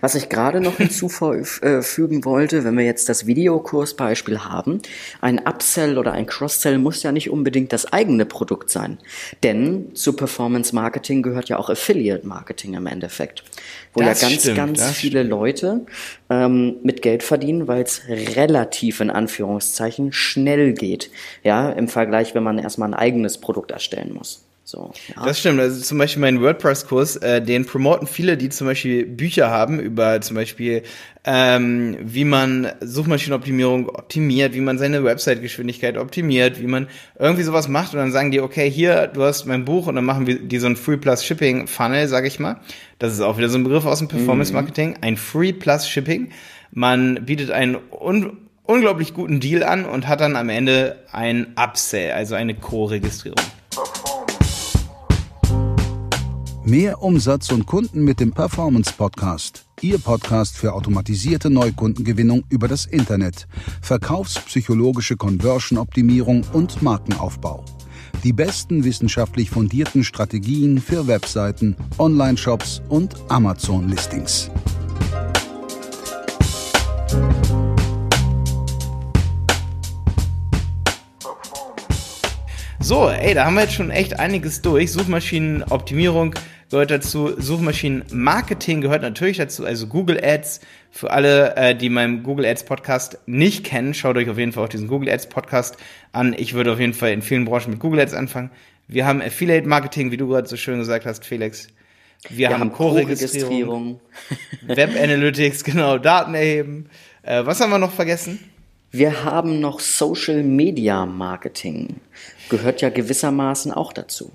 Was 0.02 0.14
ich 0.14 0.30
gerade 0.30 0.62
noch 0.62 0.78
hinzufügen 0.78 2.26
wollte, 2.26 2.64
wenn 2.64 2.78
wir 2.78 2.86
jetzt 2.86 3.10
das 3.10 3.26
Videokursbeispiel 3.26 4.46
haben, 4.46 4.80
ein 5.20 5.40
Upsell 5.40 5.98
oder 5.98 6.12
ein 6.12 6.28
Cross-Sell 6.28 6.78
muss 6.78 7.02
ja 7.02 7.12
nicht 7.12 7.32
unbedingt 7.32 7.74
das 7.74 7.92
eigene 7.92 8.26
Produkt 8.26 8.70
sein. 8.70 9.00
Denn 9.42 9.96
zu 9.96 10.14
Performance 10.14 10.76
Marketing 10.76 11.24
gehört 11.24 11.50
ja 11.50 11.58
auch 11.58 11.72
Affiliate 11.72 12.28
Marketing 12.28 12.76
im 12.76 12.86
Endeffekt. 12.86 13.44
Wo 13.94 14.02
Das 14.02 14.22
ja 14.22 14.30
ganz, 14.30 14.42
stimmt, 14.42 14.58
ganz 14.58 14.92
viele 14.92 15.24
Leute 15.24 15.86
ähm, 16.30 16.76
mit 16.84 17.02
Geld 17.02 17.24
verdienen, 17.24 17.68
weil 17.68 17.82
es 17.82 18.04
relativ 18.08 19.00
in 19.00 19.10
Anführungszeichen 19.10 20.12
schnell 20.12 20.74
geht. 20.74 21.10
Ja, 21.44 21.72
im 21.72 21.88
Vergleich, 21.88 22.36
wenn 22.36 22.44
man 22.44 22.60
erstmal 22.60 22.90
ein 22.90 22.94
eigenes 22.94 23.40
Produkt 23.40 23.72
erstellen 23.72 24.14
muss. 24.14 24.46
So, 24.65 24.94
ja. 25.13 25.25
Das 25.25 25.39
stimmt. 25.39 25.60
Also 25.60 25.81
zum 25.81 25.98
Beispiel 25.98 26.21
mein 26.21 26.42
WordPress-Kurs, 26.42 27.18
äh, 27.18 27.42
den 27.42 27.65
promoten 27.65 28.07
viele, 28.07 28.38
die 28.38 28.48
zum 28.48 28.65
Beispiel 28.68 29.06
Bücher 29.06 29.50
haben 29.50 29.80
über 29.80 30.21
zum 30.21 30.36
Beispiel, 30.36 30.83
ähm, 31.25 31.98
wie 32.01 32.24
man 32.24 32.71
Suchmaschinenoptimierung 32.80 33.89
optimiert, 33.89 34.54
wie 34.54 34.62
man 34.62 34.77
seine 34.77 35.04
Website-Geschwindigkeit 35.04 35.97
optimiert, 35.97 36.61
wie 36.61 36.68
man 36.68 36.88
irgendwie 37.19 37.44
sowas 37.44 37.68
macht 37.68 37.94
und 37.94 37.99
dann 37.99 38.14
sagen 38.14 38.31
die, 38.31 38.40
okay, 38.40 38.69
hier, 38.69 39.07
du 39.07 39.23
hast 39.23 39.45
mein 39.45 39.66
Buch 39.66 39.88
und 39.88 39.95
dann 39.95 40.06
machen 40.06 40.28
wir 40.28 40.40
die 40.40 40.59
so 40.59 40.68
ein 40.68 40.78
Free 40.78 40.97
Plus 40.97 41.26
Shipping 41.26 41.68
Funnel, 41.68 42.07
sage 42.07 42.28
ich 42.28 42.40
mal. 42.40 42.61
Das 42.99 43.11
ist 43.11 43.19
auch 43.19 43.38
wieder 43.38 43.49
so 43.49 43.57
ein 43.57 43.66
Begriff 43.66 43.85
aus 43.85 43.99
dem 43.99 44.07
Performance 44.07 44.54
Marketing, 44.54 44.95
ein 45.02 45.18
Free 45.18 45.52
Plus 45.52 45.90
Shipping. 45.90 46.31
Man 46.71 47.26
bietet 47.26 47.52
einen 47.52 47.78
un 47.92 48.38
unglaublich 48.64 49.14
guten 49.14 49.42
Deal 49.42 49.61
an 49.61 49.83
und 49.83 50.07
hat 50.07 50.21
dann 50.21 50.38
am 50.38 50.47
Ende 50.47 51.04
ein 51.11 51.47
Upsell, 51.57 52.14
also 52.14 52.35
eine 52.35 52.56
Co-Registrierung. 52.56 53.44
Mehr 56.66 57.02
Umsatz 57.02 57.52
und 57.52 57.66
Kunden 57.66 58.06
mit 58.06 58.22
dem 58.22 58.32
Performance 58.32 58.94
Podcast. 58.96 59.66
Ihr 59.82 59.98
Podcast 60.00 60.56
für 60.56 60.74
automatisierte 60.74 61.50
Neukundengewinnung 61.50 62.46
über 62.48 62.70
das 62.70 62.86
Internet, 62.86 63.48
verkaufspsychologische 63.82 65.18
Conversion-Optimierung 65.18 66.46
und 66.54 66.82
Markenaufbau. 66.82 67.66
Die 68.24 68.32
besten 68.32 68.86
wissenschaftlich 68.86 69.50
fundierten 69.50 70.06
Strategien 70.06 70.80
für 70.80 71.06
Webseiten, 71.06 71.76
Online-Shops 71.98 72.82
und 72.88 73.14
Amazon-Listings. 73.28 74.50
So, 82.83 83.07
ey, 83.07 83.33
da 83.33 83.45
haben 83.45 83.54
wir 83.54 83.61
jetzt 83.61 83.75
schon 83.75 83.92
echt 83.92 84.19
einiges 84.19 84.61
durch. 84.61 84.92
Suchmaschinenoptimierung 84.92 86.35
gehört 86.69 86.92
dazu, 86.92 87.31
Suchmaschinenmarketing 87.40 88.81
gehört 88.81 89.04
natürlich 89.04 89.37
dazu, 89.37 89.63
also 89.66 89.87
Google 89.87 90.21
Ads. 90.21 90.59
Für 90.92 91.11
alle, 91.11 91.56
äh, 91.56 91.75
die 91.78 91.87
meinen 91.87 92.23
Google 92.23 92.45
Ads 92.45 92.66
Podcast 92.66 93.19
nicht 93.25 93.63
kennen, 93.63 93.94
schaut 93.94 94.18
euch 94.18 94.30
auf 94.30 94.37
jeden 94.37 94.52
Fall 94.52 94.66
auch 94.66 94.69
diesen 94.69 94.90
Google 94.90 95.09
Ads 95.09 95.30
Podcast 95.30 95.78
an. 96.11 96.35
Ich 96.37 96.56
würde 96.56 96.73
auf 96.73 96.80
jeden 96.81 96.94
Fall 96.94 97.13
in 97.13 97.21
vielen 97.21 97.45
Branchen 97.45 97.69
mit 97.71 97.80
Google 97.80 98.02
Ads 98.02 98.16
anfangen. 98.16 98.52
Wir 98.90 99.06
haben 99.06 99.21
Affiliate 99.21 99.66
Marketing, 99.66 100.11
wie 100.11 100.18
du 100.18 100.28
gerade 100.28 100.49
so 100.49 100.57
schön 100.57 100.80
gesagt 100.80 101.06
hast, 101.06 101.25
Felix. 101.25 101.69
Wir, 102.28 102.37
Wir 102.37 102.49
haben 102.49 102.59
haben 102.59 102.73
Co-Registrierung. 102.73 104.02
Web 104.68 104.90
Analytics, 105.02 105.63
genau, 105.63 105.97
Daten 105.99 106.35
erheben. 106.35 106.90
Äh, 107.21 107.45
was 107.45 107.61
haben 107.61 107.69
wir 107.69 107.80
noch 107.80 107.94
vergessen? 107.94 108.40
Wir 108.95 109.23
haben 109.23 109.59
noch 109.59 109.80
Social 109.80 110.44
Media 110.44 111.07
Marketing. 111.07 111.95
Gehört 112.50 112.81
ja 112.81 112.90
gewissermaßen 112.90 113.71
auch 113.71 113.94
dazu. 113.94 114.31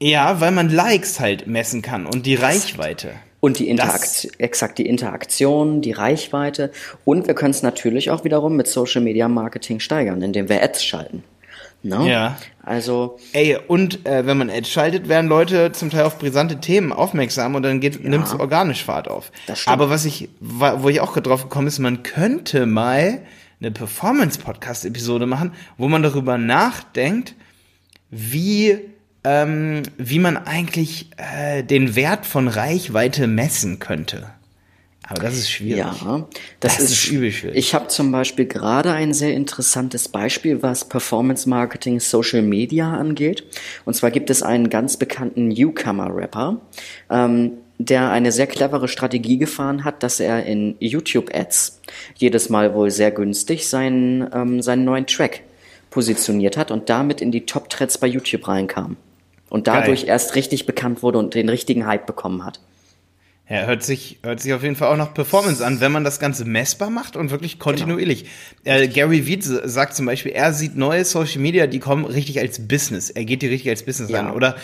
Ja, 0.00 0.40
weil 0.40 0.50
man 0.50 0.68
Likes 0.68 1.20
halt 1.20 1.46
messen 1.46 1.82
kann 1.82 2.06
und 2.06 2.26
die 2.26 2.34
Reichweite. 2.34 3.12
Und 3.40 3.58
die 3.58 3.68
Interaktion, 3.68 4.32
exakt 4.38 4.78
die 4.78 4.86
Interaktion, 4.86 5.80
die 5.80 5.92
Reichweite. 5.92 6.72
Und 7.04 7.26
wir 7.26 7.34
können 7.34 7.52
es 7.52 7.62
natürlich 7.62 8.10
auch 8.10 8.24
wiederum 8.24 8.56
mit 8.56 8.66
Social 8.66 9.02
Media 9.02 9.28
Marketing 9.28 9.80
steigern, 9.80 10.20
indem 10.20 10.48
wir 10.48 10.62
Ads 10.62 10.84
schalten. 10.84 11.22
Ne? 11.82 12.10
Ja. 12.10 12.36
Also. 12.62 13.18
Ey, 13.32 13.56
und 13.68 14.04
äh, 14.06 14.26
wenn 14.26 14.36
man 14.36 14.50
Ads 14.50 14.68
schaltet, 14.68 15.08
werden 15.08 15.28
Leute 15.28 15.72
zum 15.72 15.90
Teil 15.90 16.04
auf 16.04 16.18
brisante 16.18 16.58
Themen 16.58 16.92
aufmerksam 16.92 17.54
und 17.54 17.62
dann 17.62 17.80
geht, 17.80 18.02
ja. 18.02 18.08
nimmt 18.08 18.26
es 18.26 18.34
organisch 18.34 18.84
Fahrt 18.84 19.08
auf. 19.08 19.30
Das 19.46 19.60
stimmt. 19.60 19.72
Aber 19.72 19.90
was 19.90 20.04
ich, 20.04 20.28
wo 20.40 20.88
ich 20.88 21.00
auch 21.00 21.16
drauf 21.16 21.44
gekommen 21.44 21.68
ist, 21.68 21.78
man 21.78 22.02
könnte 22.02 22.66
mal 22.66 23.20
eine 23.60 23.70
Performance-Podcast-Episode 23.70 25.26
machen, 25.26 25.52
wo 25.78 25.88
man 25.88 26.02
darüber 26.02 26.38
nachdenkt, 26.38 27.34
wie 28.10 28.78
ähm, 29.24 29.82
wie 29.98 30.20
man 30.20 30.36
eigentlich 30.36 31.10
äh, 31.16 31.64
den 31.64 31.96
Wert 31.96 32.26
von 32.26 32.46
Reichweite 32.46 33.26
messen 33.26 33.80
könnte. 33.80 34.30
Aber 35.08 35.22
das 35.22 35.34
ist 35.34 35.50
schwierig. 35.50 35.78
Ja, 35.78 36.26
das, 36.60 36.76
das 36.76 36.84
ist, 36.84 36.92
ist 36.92 37.10
übel 37.10 37.30
schwierig. 37.30 37.56
Ich 37.56 37.74
habe 37.74 37.86
zum 37.88 38.10
Beispiel 38.10 38.46
gerade 38.46 38.92
ein 38.92 39.14
sehr 39.14 39.34
interessantes 39.34 40.08
Beispiel, 40.08 40.62
was 40.62 40.88
Performance 40.88 41.48
Marketing 41.48 42.00
Social 42.00 42.42
Media 42.42 42.92
angeht. 42.92 43.44
Und 43.84 43.94
zwar 43.94 44.10
gibt 44.10 44.30
es 44.30 44.42
einen 44.42 44.68
ganz 44.68 44.96
bekannten 44.96 45.48
Newcomer-Rapper, 45.48 46.60
ähm, 47.10 47.52
der 47.78 48.10
eine 48.10 48.32
sehr 48.32 48.46
clevere 48.46 48.88
Strategie 48.88 49.38
gefahren 49.38 49.84
hat, 49.84 50.02
dass 50.02 50.20
er 50.20 50.44
in 50.44 50.76
YouTube-Ads 50.80 51.80
jedes 52.14 52.48
Mal 52.48 52.74
wohl 52.74 52.90
sehr 52.90 53.10
günstig 53.10 53.68
seinen, 53.68 54.28
ähm, 54.32 54.62
seinen 54.62 54.84
neuen 54.84 55.06
Track 55.06 55.42
positioniert 55.90 56.56
hat 56.56 56.70
und 56.70 56.88
damit 56.88 57.20
in 57.20 57.30
die 57.30 57.46
Top-Threads 57.46 57.98
bei 57.98 58.06
YouTube 58.06 58.48
reinkam 58.48 58.96
und 59.48 59.66
dadurch 59.66 60.02
Geil. 60.02 60.10
erst 60.10 60.34
richtig 60.34 60.66
bekannt 60.66 61.02
wurde 61.02 61.18
und 61.18 61.34
den 61.34 61.48
richtigen 61.48 61.86
Hype 61.86 62.06
bekommen 62.06 62.44
hat. 62.44 62.60
Ja, 63.48 63.64
hört 63.66 63.84
sich, 63.84 64.18
hört 64.24 64.40
sich 64.40 64.52
auf 64.54 64.64
jeden 64.64 64.74
Fall 64.74 64.92
auch 64.92 64.96
nach 64.96 65.14
Performance 65.14 65.64
an, 65.64 65.80
wenn 65.80 65.92
man 65.92 66.02
das 66.02 66.18
Ganze 66.18 66.44
messbar 66.44 66.90
macht 66.90 67.14
und 67.14 67.30
wirklich 67.30 67.60
kontinuierlich. 67.60 68.26
Genau. 68.64 68.76
Äh, 68.76 68.88
Gary 68.88 69.28
Vee 69.28 69.38
sagt 69.40 69.94
zum 69.94 70.06
Beispiel, 70.06 70.32
er 70.32 70.52
sieht 70.52 70.76
neue 70.76 71.04
Social 71.04 71.40
Media, 71.40 71.68
die 71.68 71.78
kommen 71.78 72.04
richtig 72.06 72.40
als 72.40 72.66
Business. 72.66 73.08
Er 73.08 73.24
geht 73.24 73.42
die 73.42 73.46
richtig 73.46 73.70
als 73.70 73.84
Business 73.84 74.10
ja. 74.10 74.18
an. 74.18 74.32
Oder 74.32 74.56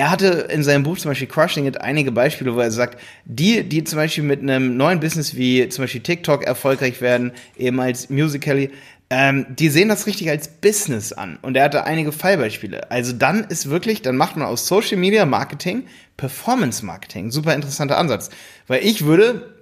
er 0.00 0.10
hatte 0.10 0.48
in 0.50 0.62
seinem 0.62 0.82
Buch 0.82 0.96
zum 0.96 1.10
Beispiel 1.10 1.28
Crushing 1.28 1.66
It 1.66 1.78
einige 1.78 2.10
Beispiele, 2.10 2.54
wo 2.54 2.60
er 2.60 2.70
sagt, 2.70 2.98
die, 3.26 3.62
die 3.64 3.84
zum 3.84 3.98
Beispiel 3.98 4.24
mit 4.24 4.40
einem 4.40 4.78
neuen 4.78 4.98
Business 4.98 5.36
wie 5.36 5.68
zum 5.68 5.84
Beispiel 5.84 6.00
TikTok 6.00 6.42
erfolgreich 6.42 7.02
werden, 7.02 7.32
eben 7.58 7.78
als 7.80 8.08
Musical.ly, 8.08 8.70
ähm, 9.10 9.44
die 9.50 9.68
sehen 9.68 9.90
das 9.90 10.06
richtig 10.06 10.30
als 10.30 10.48
Business 10.48 11.12
an. 11.12 11.38
Und 11.42 11.54
er 11.54 11.64
hatte 11.64 11.84
einige 11.84 12.12
Fallbeispiele. 12.12 12.90
Also 12.90 13.12
dann 13.12 13.44
ist 13.44 13.68
wirklich, 13.68 14.00
dann 14.00 14.16
macht 14.16 14.38
man 14.38 14.46
aus 14.46 14.66
Social 14.66 14.96
Media 14.96 15.26
Marketing 15.26 15.84
Performance 16.16 16.82
Marketing. 16.82 17.30
Super 17.30 17.54
interessanter 17.54 17.98
Ansatz. 17.98 18.30
Weil 18.68 18.82
ich 18.82 19.04
würde 19.04 19.54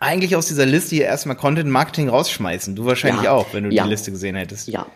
eigentlich 0.00 0.34
aus 0.34 0.48
dieser 0.48 0.66
Liste 0.66 0.96
hier 0.96 1.04
erstmal 1.04 1.36
Content 1.36 1.70
Marketing 1.70 2.08
rausschmeißen. 2.08 2.74
Du 2.74 2.84
wahrscheinlich 2.84 3.26
ja, 3.26 3.30
auch, 3.30 3.54
wenn 3.54 3.62
du 3.62 3.70
ja. 3.70 3.84
die 3.84 3.90
Liste 3.90 4.10
gesehen 4.10 4.34
hättest. 4.34 4.66
Ja. 4.66 4.86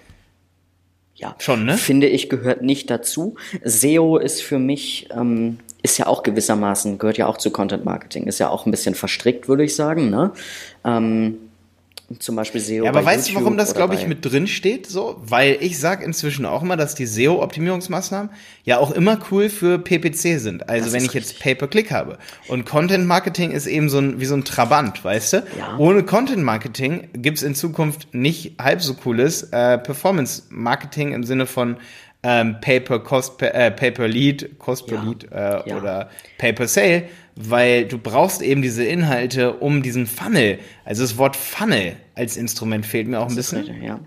Ja. 1.23 1.37
Schon, 1.39 1.65
ne? 1.65 1.79
Finde 1.79 2.09
ich, 2.09 2.29
gehört 2.29 2.63
nicht 2.63 2.91
dazu. 2.91 3.37
SEO 3.63 4.19
ist 4.19 4.43
für 4.43 4.59
mich, 4.59 5.09
ähm, 5.17 5.59
ist 5.83 5.97
ja 5.99 6.09
auch 6.09 6.25
gewissermaßen, 6.25 6.99
gehört 6.99 7.17
ja 7.17 7.29
auch 7.29 7.39
zu 7.39 7.53
Content 7.53 7.85
Marketing. 7.85 8.27
Ist 8.27 8.41
ja 8.41 8.51
auch 8.51 8.67
ein 8.67 8.73
bisschen 8.73 8.97
verstrickt, 8.97 9.47
würde 9.49 9.63
ich 9.63 9.77
sagen, 9.77 10.11
ne? 10.11 10.33
Ähm, 10.85 11.37
zum 12.19 12.37
Beispiel 12.37 12.61
SEO. 12.61 12.85
Ja, 12.85 12.91
aber 12.91 13.05
weißt 13.05 13.29
YouTube 13.29 13.41
du, 13.41 13.45
warum 13.45 13.57
das, 13.57 13.75
glaube 13.75 13.95
ich, 13.95 14.07
mit 14.07 14.25
drin 14.25 14.47
steht? 14.47 14.87
So, 14.87 15.21
weil 15.25 15.59
ich 15.61 15.79
sage 15.79 16.05
inzwischen 16.05 16.47
auch 16.47 16.63
immer, 16.63 16.77
dass 16.77 16.95
die 16.95 17.07
SEO-Optimierungsmaßnahmen 17.07 18.31
ja 18.65 18.79
auch 18.79 18.91
immer 18.91 19.19
cool 19.31 19.49
für 19.49 19.79
PPC 19.79 20.39
sind. 20.39 20.69
Also 20.69 20.87
das 20.87 20.93
wenn 20.93 21.05
ich 21.05 21.15
richtig. 21.15 21.33
jetzt 21.33 21.41
Pay-per-Click 21.41 21.91
habe. 21.91 22.19
Und 22.49 22.67
Content 22.67 23.07
Marketing 23.07 23.51
ist 23.51 23.67
eben 23.67 23.89
so 23.89 23.99
ein 23.99 24.21
wie 24.21 24.27
so 24.27 24.35
ein 24.35 24.45
Trabant, 24.45 25.05
weißt 25.05 25.33
du? 25.33 25.37
Ja. 25.59 25.77
Ohne 25.79 26.03
Content 26.03 26.43
Marketing 26.43 27.09
gibt's 27.15 27.43
in 27.43 27.55
Zukunft 27.55 28.15
nicht 28.15 28.61
halb 28.61 28.83
so 28.83 28.95
cooles 28.95 29.45
äh, 29.53 29.79
Performance 29.79 30.45
Marketing 30.51 31.13
im 31.13 31.25
Sinne 31.25 31.47
von 31.47 31.77
ähm, 32.23 32.57
Pay 32.61 32.81
per 32.81 33.01
Cost 33.01 33.39
per, 33.39 33.55
äh, 33.55 33.71
Pay 33.71 33.91
per 33.91 34.09
Lead, 34.09 34.59
Cost 34.59 34.87
per 34.87 34.99
ja. 34.99 35.05
Lead 35.05 35.33
äh, 35.33 35.69
ja. 35.69 35.77
oder 35.77 36.11
Pay 36.39 36.53
per 36.53 36.69
Sale, 36.69 37.05
weil 37.35 37.87
du 37.87 37.99
brauchst 37.99 38.43
eben 38.43 38.63
diese 38.63 38.85
Inhalte 38.85 39.55
um 39.55 39.83
diesen 39.83 40.07
Funnel. 40.07 40.59
Also 40.85 41.03
das 41.03 41.19
Wort 41.19 41.37
Funnel 41.37 41.97
als 42.15 42.37
Instrument 42.37 42.87
fehlt 42.87 43.09
mir 43.09 43.21
auch 43.21 43.29
ein 43.29 43.37
bisschen. 43.37 43.59
Richtig, 43.61 43.83
ja. 43.83 44.01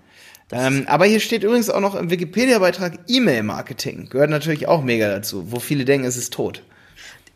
Ähm, 0.52 0.84
aber 0.86 1.06
hier 1.06 1.20
steht 1.20 1.42
übrigens 1.42 1.70
auch 1.70 1.80
noch 1.80 1.96
im 1.96 2.10
Wikipedia-Beitrag 2.10 3.00
E-Mail-Marketing. 3.08 4.08
Gehört 4.10 4.30
natürlich 4.30 4.68
auch 4.68 4.82
mega 4.82 5.08
dazu, 5.08 5.50
wo 5.50 5.58
viele 5.58 5.84
denken, 5.84 6.06
es 6.06 6.16
ist 6.16 6.32
tot. 6.32 6.62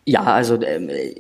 Ja, 0.07 0.23
also 0.23 0.55
äh, 0.55 1.15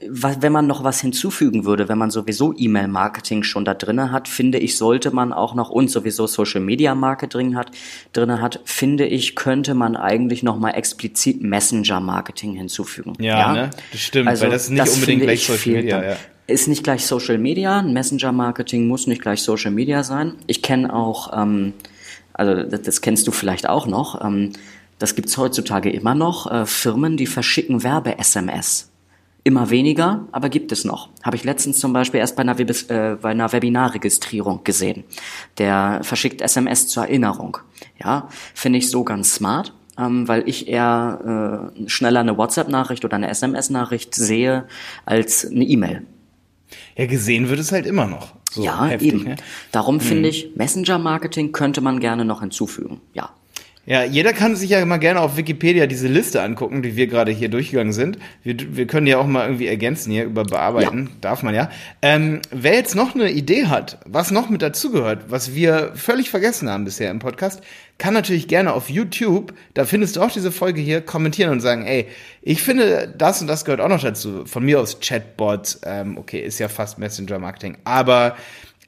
wenn 0.00 0.52
man 0.52 0.66
noch 0.66 0.82
was 0.82 1.00
hinzufügen 1.00 1.64
würde, 1.64 1.88
wenn 1.88 1.98
man 1.98 2.10
sowieso 2.10 2.52
E-Mail-Marketing 2.56 3.42
schon 3.42 3.64
da 3.64 3.74
drinne 3.74 4.10
hat, 4.10 4.26
finde 4.26 4.58
ich, 4.58 4.76
sollte 4.76 5.12
man 5.12 5.32
auch 5.32 5.54
noch 5.54 5.70
und 5.70 5.90
sowieso 5.90 6.26
Social-Media-Marketing 6.26 7.56
hat 7.56 7.70
drinne 8.12 8.40
hat, 8.42 8.60
finde 8.64 9.06
ich, 9.06 9.36
könnte 9.36 9.74
man 9.74 9.96
eigentlich 9.96 10.42
noch 10.42 10.58
mal 10.58 10.70
explizit 10.70 11.42
Messenger-Marketing 11.42 12.54
hinzufügen. 12.54 13.14
Ja, 13.18 13.38
ja? 13.38 13.52
Ne? 13.52 13.70
das 13.92 14.00
stimmt, 14.00 14.28
also, 14.28 14.42
weil 14.44 14.50
das 14.50 14.64
ist 14.64 14.70
nicht 14.70 14.82
das 14.82 14.94
unbedingt 14.94 15.22
gleich 15.22 15.46
Social 15.46 15.72
Media. 15.72 16.04
Ja. 16.04 16.16
Ist 16.46 16.68
nicht 16.68 16.84
gleich 16.84 17.06
Social 17.06 17.38
Media, 17.38 17.80
Messenger-Marketing 17.80 18.86
muss 18.86 19.06
nicht 19.06 19.22
gleich 19.22 19.42
Social 19.42 19.70
Media 19.70 20.02
sein. 20.02 20.34
Ich 20.46 20.60
kenne 20.60 20.92
auch, 20.92 21.32
ähm, 21.32 21.72
also 22.34 22.62
das, 22.64 22.82
das 22.82 23.00
kennst 23.00 23.26
du 23.26 23.32
vielleicht 23.32 23.66
auch 23.68 23.86
noch. 23.86 24.22
Ähm, 24.22 24.52
das 24.98 25.14
gibt's 25.14 25.38
heutzutage 25.38 25.90
immer 25.90 26.14
noch, 26.14 26.50
äh, 26.50 26.66
Firmen, 26.66 27.16
die 27.16 27.26
verschicken 27.26 27.82
Werbe-SMS. 27.82 28.90
Immer 29.42 29.68
weniger, 29.70 30.26
aber 30.32 30.48
gibt 30.48 30.72
es 30.72 30.84
noch. 30.84 31.10
Habe 31.22 31.36
ich 31.36 31.44
letztens 31.44 31.78
zum 31.78 31.92
Beispiel 31.92 32.20
erst 32.20 32.36
bei 32.36 32.42
einer, 32.42 32.58
Web 32.58 32.70
äh, 32.90 33.16
bei 33.20 33.30
einer 33.30 33.52
Webinarregistrierung 33.52 34.64
gesehen. 34.64 35.04
Der 35.58 36.00
verschickt 36.02 36.40
SMS 36.40 36.88
zur 36.88 37.04
Erinnerung. 37.04 37.58
Ja, 38.02 38.28
finde 38.54 38.78
ich 38.78 38.90
so 38.90 39.04
ganz 39.04 39.34
smart, 39.34 39.74
ähm, 39.98 40.28
weil 40.28 40.48
ich 40.48 40.68
eher 40.68 41.70
äh, 41.76 41.88
schneller 41.88 42.20
eine 42.20 42.38
WhatsApp-Nachricht 42.38 43.04
oder 43.04 43.16
eine 43.16 43.28
SMS-Nachricht 43.28 44.14
sehe 44.14 44.66
als 45.04 45.46
eine 45.46 45.64
E-Mail. 45.64 46.06
Ja, 46.96 47.06
gesehen 47.06 47.48
wird 47.48 47.60
es 47.60 47.72
halt 47.72 47.86
immer 47.86 48.06
noch. 48.06 48.34
So 48.50 48.64
ja, 48.64 48.86
heftig, 48.86 49.12
eben. 49.12 49.24
Ne? 49.24 49.36
Darum 49.72 49.96
hm. 49.96 50.00
finde 50.00 50.28
ich, 50.28 50.54
Messenger-Marketing 50.56 51.52
könnte 51.52 51.80
man 51.80 52.00
gerne 52.00 52.24
noch 52.24 52.40
hinzufügen. 52.40 53.00
Ja. 53.12 53.30
Ja, 53.86 54.02
jeder 54.02 54.32
kann 54.32 54.56
sich 54.56 54.70
ja 54.70 54.84
mal 54.86 54.96
gerne 54.96 55.20
auf 55.20 55.36
Wikipedia 55.36 55.86
diese 55.86 56.08
Liste 56.08 56.42
angucken, 56.42 56.82
die 56.82 56.96
wir 56.96 57.06
gerade 57.06 57.30
hier 57.30 57.48
durchgegangen 57.48 57.92
sind. 57.92 58.18
Wir, 58.42 58.56
wir 58.76 58.86
können 58.86 59.06
ja 59.06 59.18
auch 59.18 59.26
mal 59.26 59.44
irgendwie 59.44 59.66
ergänzen 59.66 60.10
hier 60.10 60.24
über 60.24 60.44
bearbeiten, 60.44 61.06
ja. 61.06 61.16
darf 61.20 61.42
man 61.42 61.54
ja. 61.54 61.70
Ähm, 62.00 62.40
wer 62.50 62.74
jetzt 62.74 62.94
noch 62.94 63.14
eine 63.14 63.30
Idee 63.30 63.66
hat, 63.66 63.98
was 64.06 64.30
noch 64.30 64.48
mit 64.48 64.62
dazugehört, 64.62 65.26
was 65.28 65.54
wir 65.54 65.92
völlig 65.94 66.30
vergessen 66.30 66.70
haben 66.70 66.84
bisher 66.84 67.10
im 67.10 67.18
Podcast, 67.18 67.62
kann 67.98 68.14
natürlich 68.14 68.48
gerne 68.48 68.72
auf 68.72 68.88
YouTube, 68.88 69.52
da 69.74 69.84
findest 69.84 70.16
du 70.16 70.22
auch 70.22 70.30
diese 70.30 70.50
Folge 70.50 70.80
hier, 70.80 71.00
kommentieren 71.00 71.50
und 71.50 71.60
sagen, 71.60 71.84
ey, 71.84 72.06
ich 72.42 72.62
finde, 72.62 73.12
das 73.16 73.40
und 73.40 73.46
das 73.46 73.64
gehört 73.64 73.80
auch 73.80 73.88
noch 73.88 74.02
dazu. 74.02 74.46
Von 74.46 74.64
mir 74.64 74.80
aus 74.80 74.98
Chatbots, 75.00 75.80
ähm, 75.84 76.16
okay, 76.16 76.40
ist 76.40 76.58
ja 76.58 76.68
fast 76.68 76.98
Messenger-Marketing, 76.98 77.76
aber 77.84 78.36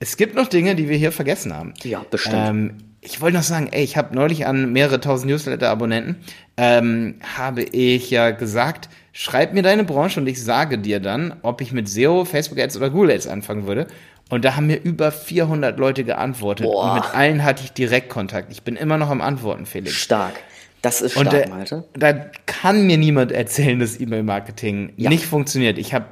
es 0.00 0.17
gibt 0.17 0.35
noch 0.35 0.49
Dinge, 0.49 0.75
die 0.75 0.88
wir 0.88 0.97
hier 0.97 1.12
vergessen 1.12 1.55
haben. 1.55 1.75
Ja, 1.83 2.05
bestimmt. 2.11 2.37
Ähm, 2.37 2.75
ich 3.07 3.21
wollte 3.21 3.37
noch 3.37 3.45
sagen, 3.45 3.69
ey, 3.71 3.85
ich 3.85 3.97
habe 3.97 4.15
neulich 4.15 4.47
an 4.47 4.73
mehrere 4.73 5.01
tausend 5.01 5.31
Newsletter-Abonnenten, 5.31 6.17
ähm, 6.57 7.15
habe 7.37 7.63
ich 7.63 8.11
ja 8.11 8.33
gesagt, 8.33 8.89
schreib 9.13 9.55
mir 9.55 9.63
deine 9.63 9.85
Branche 9.85 10.21
und 10.21 10.27
ich 10.27 10.43
sage 10.43 10.79
dir 10.79 10.99
dann, 10.99 11.37
ob 11.43 11.61
ich 11.61 11.73
mit 11.73 11.89
SEO, 11.89 12.25
Facebook 12.25 12.59
Ads 12.59 12.77
oder 12.77 12.91
Google 12.91 13.13
Ads 13.13 13.29
anfangen 13.29 13.67
würde. 13.67 13.87
Und 14.29 14.45
da 14.45 14.57
haben 14.57 14.67
mir 14.67 14.83
über 14.83 15.13
400 15.13 15.79
Leute 15.79 16.03
geantwortet 16.03 16.67
Boah. 16.67 16.89
und 16.89 16.95
mit 16.95 17.15
allen 17.15 17.45
hatte 17.45 17.63
ich 17.63 17.73
direkt 17.73 18.09
Kontakt. 18.09 18.51
Ich 18.51 18.65
bin 18.65 18.75
immer 18.75 18.99
noch 18.99 19.11
am 19.11 19.21
Antworten, 19.21 19.67
Felix. 19.67 19.95
Stark. 19.95 20.35
Das 20.83 21.01
ist 21.01 21.13
stark, 21.13 21.47
und, 21.47 21.49
Malte. 21.49 21.85
Da 21.95 22.13
kann 22.47 22.87
mir 22.87 22.99
niemand 22.99 23.31
erzählen, 23.31 23.79
dass 23.79 24.01
E-Mail-Marketing 24.01 24.95
ja. 24.97 25.11
nicht 25.11 25.27
funktioniert. 25.27 25.79
Ich 25.79 25.95
habe 25.95 26.07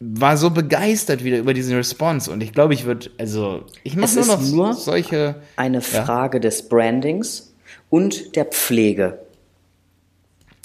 war 0.00 0.36
so 0.36 0.50
begeistert 0.50 1.24
wieder 1.24 1.38
über 1.38 1.54
diesen 1.54 1.74
Response 1.74 2.30
und 2.30 2.42
ich 2.42 2.52
glaube, 2.52 2.74
ich 2.74 2.84
würde, 2.84 3.10
also 3.18 3.64
ich 3.82 3.96
mache 3.96 4.14
nur 4.14 4.26
noch 4.26 4.42
nur 4.42 4.74
solche. 4.74 5.36
Eine 5.56 5.80
Frage 5.80 6.36
ja? 6.38 6.42
des 6.42 6.68
Brandings 6.68 7.52
und 7.90 8.36
der 8.36 8.44
Pflege. 8.44 9.18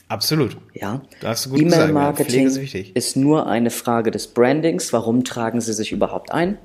Absolut. 0.07 0.57
Ja. 0.73 1.01
Da 1.21 1.29
hast 1.29 1.47
du 1.47 1.51
gut 1.51 1.61
E-Mail-Marketing 1.61 2.45
ist, 2.45 2.75
ist, 2.75 3.17
nur 3.17 3.47
eine 3.47 3.71
Frage 3.71 4.11
des 4.11 4.27
Brandings. 4.27 4.93
Warum 4.93 5.23
tragen 5.23 5.59
Sie 5.59 5.73
sich 5.73 5.91
überhaupt 5.91 6.31
ein? 6.31 6.59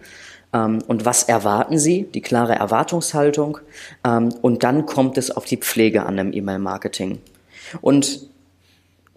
Ähm, 0.52 0.80
und 0.86 1.06
was 1.06 1.22
erwarten 1.22 1.78
Sie? 1.78 2.02
Die 2.02 2.20
klare 2.20 2.56
Erwartungshaltung. 2.56 3.58
Ähm, 4.04 4.34
und 4.42 4.64
dann 4.64 4.84
kommt 4.84 5.16
es 5.16 5.30
auf 5.30 5.46
die 5.46 5.56
Pflege 5.56 6.04
an 6.04 6.18
im 6.18 6.32
E-Mail-Marketing. 6.34 7.20
Und 7.80 8.28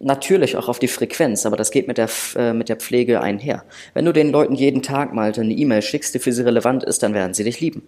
natürlich 0.01 0.57
auch 0.57 0.67
auf 0.67 0.79
die 0.79 0.87
Frequenz, 0.87 1.45
aber 1.45 1.57
das 1.57 1.71
geht 1.71 1.87
mit 1.87 1.97
der, 1.97 2.09
äh, 2.35 2.53
mit 2.53 2.69
der 2.69 2.75
Pflege 2.75 3.21
einher. 3.21 3.63
Wenn 3.93 4.05
du 4.05 4.13
den 4.13 4.31
Leuten 4.31 4.55
jeden 4.55 4.81
Tag 4.81 5.13
mal 5.13 5.31
eine 5.33 5.53
E-Mail 5.53 5.81
schickst, 5.81 6.13
die 6.15 6.19
für 6.19 6.31
sie 6.31 6.43
relevant 6.43 6.83
ist, 6.83 7.03
dann 7.03 7.13
werden 7.13 7.33
sie 7.33 7.43
dich 7.43 7.59
lieben. 7.59 7.83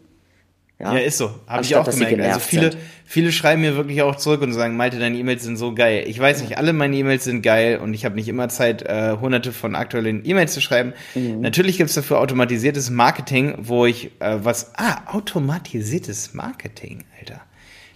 Ja, 0.80 0.98
ist 0.98 1.18
so. 1.18 1.32
Habe 1.48 1.64
ich 1.64 1.76
auch 1.76 1.90
gemerkt. 1.90 2.20
Also 2.20 2.40
viele, 2.40 2.72
sind. 2.72 2.78
viele 3.06 3.32
schreiben 3.32 3.62
mir 3.62 3.78
wirklich 3.78 4.02
auch 4.02 4.16
zurück 4.16 4.42
und 4.42 4.52
sagen, 4.54 4.76
Malte, 4.76 5.00
deine 5.00 5.18
E-Mails 5.18 5.44
sind 5.44 5.56
so 5.56 5.74
geil. 5.74 6.04
Ich 6.08 6.20
weiß 6.20 6.42
nicht, 6.42 6.58
alle 6.58 6.74
meine 6.74 6.96
E-Mails 6.96 7.24
sind 7.24 7.42
geil 7.42 7.78
und 7.78 7.94
ich 7.94 8.04
habe 8.04 8.16
nicht 8.16 8.28
immer 8.28 8.50
Zeit, 8.50 8.82
äh, 8.82 9.16
hunderte 9.20 9.54
von 9.54 9.76
aktuellen 9.76 10.26
E-Mails 10.26 10.54
zu 10.54 10.62
schreiben. 10.62 10.94
Mhm. 11.16 11.40
Natürlich 11.40 11.78
gibt's 11.78 11.94
dafür 11.94 12.20
automatisiertes 12.20 12.90
Marketing, 12.90 13.56
wo 13.60 13.86
ich 13.86 14.12
äh, 14.20 14.40
was. 14.44 14.74
Ah, 14.76 15.14
automatisiertes 15.14 16.34
Marketing, 16.34 17.06
Alter. 17.20 17.42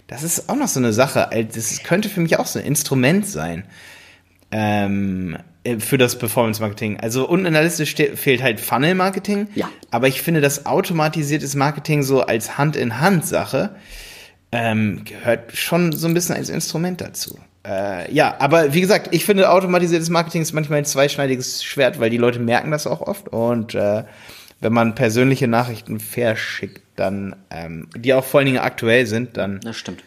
Das 0.06 0.22
ist 0.22 0.48
auch 0.48 0.56
noch 0.56 0.68
so 0.68 0.80
eine 0.80 0.94
Sache. 0.94 1.28
Das 1.54 1.82
könnte 1.82 2.08
für 2.08 2.20
mich 2.20 2.38
auch 2.38 2.46
so 2.46 2.58
ein 2.58 2.64
Instrument 2.64 3.26
sein. 3.26 3.64
Ähm, 4.50 5.36
äh, 5.64 5.78
für 5.78 5.98
das 5.98 6.16
Performance 6.18 6.60
Marketing. 6.62 6.98
Also 7.00 7.28
unten 7.28 7.46
in 7.46 7.52
der 7.52 7.62
Liste 7.64 7.84
ste- 7.86 8.16
fehlt 8.16 8.42
halt 8.42 8.60
Funnel 8.60 8.94
Marketing. 8.94 9.48
Ja. 9.54 9.68
Aber 9.90 10.08
ich 10.08 10.22
finde, 10.22 10.40
das 10.40 10.64
automatisiertes 10.66 11.54
Marketing 11.54 12.02
so 12.02 12.22
als 12.22 12.56
Hand-in-Hand-Sache 12.56 13.76
ähm, 14.52 15.02
gehört 15.04 15.54
schon 15.56 15.92
so 15.92 16.08
ein 16.08 16.14
bisschen 16.14 16.34
als 16.36 16.48
Instrument 16.48 17.00
dazu. 17.00 17.38
Äh, 17.66 18.10
ja, 18.12 18.36
aber 18.38 18.72
wie 18.72 18.80
gesagt, 18.80 19.08
ich 19.14 19.26
finde, 19.26 19.50
automatisiertes 19.50 20.08
Marketing 20.08 20.40
ist 20.40 20.52
manchmal 20.54 20.78
ein 20.78 20.84
zweischneidiges 20.86 21.62
Schwert, 21.62 22.00
weil 22.00 22.08
die 22.08 22.16
Leute 22.16 22.38
merken 22.38 22.70
das 22.70 22.86
auch 22.86 23.02
oft. 23.02 23.28
Und 23.28 23.74
äh, 23.74 24.04
wenn 24.60 24.72
man 24.72 24.94
persönliche 24.94 25.48
Nachrichten 25.48 26.00
verschickt, 26.00 26.80
dann, 26.96 27.36
ähm, 27.50 27.88
die 27.94 28.14
auch 28.14 28.24
vor 28.24 28.38
allen 28.40 28.46
Dingen 28.46 28.58
aktuell 28.58 29.04
sind, 29.06 29.36
dann 29.36 29.60
Das 29.60 29.76
stimmt. 29.76 30.02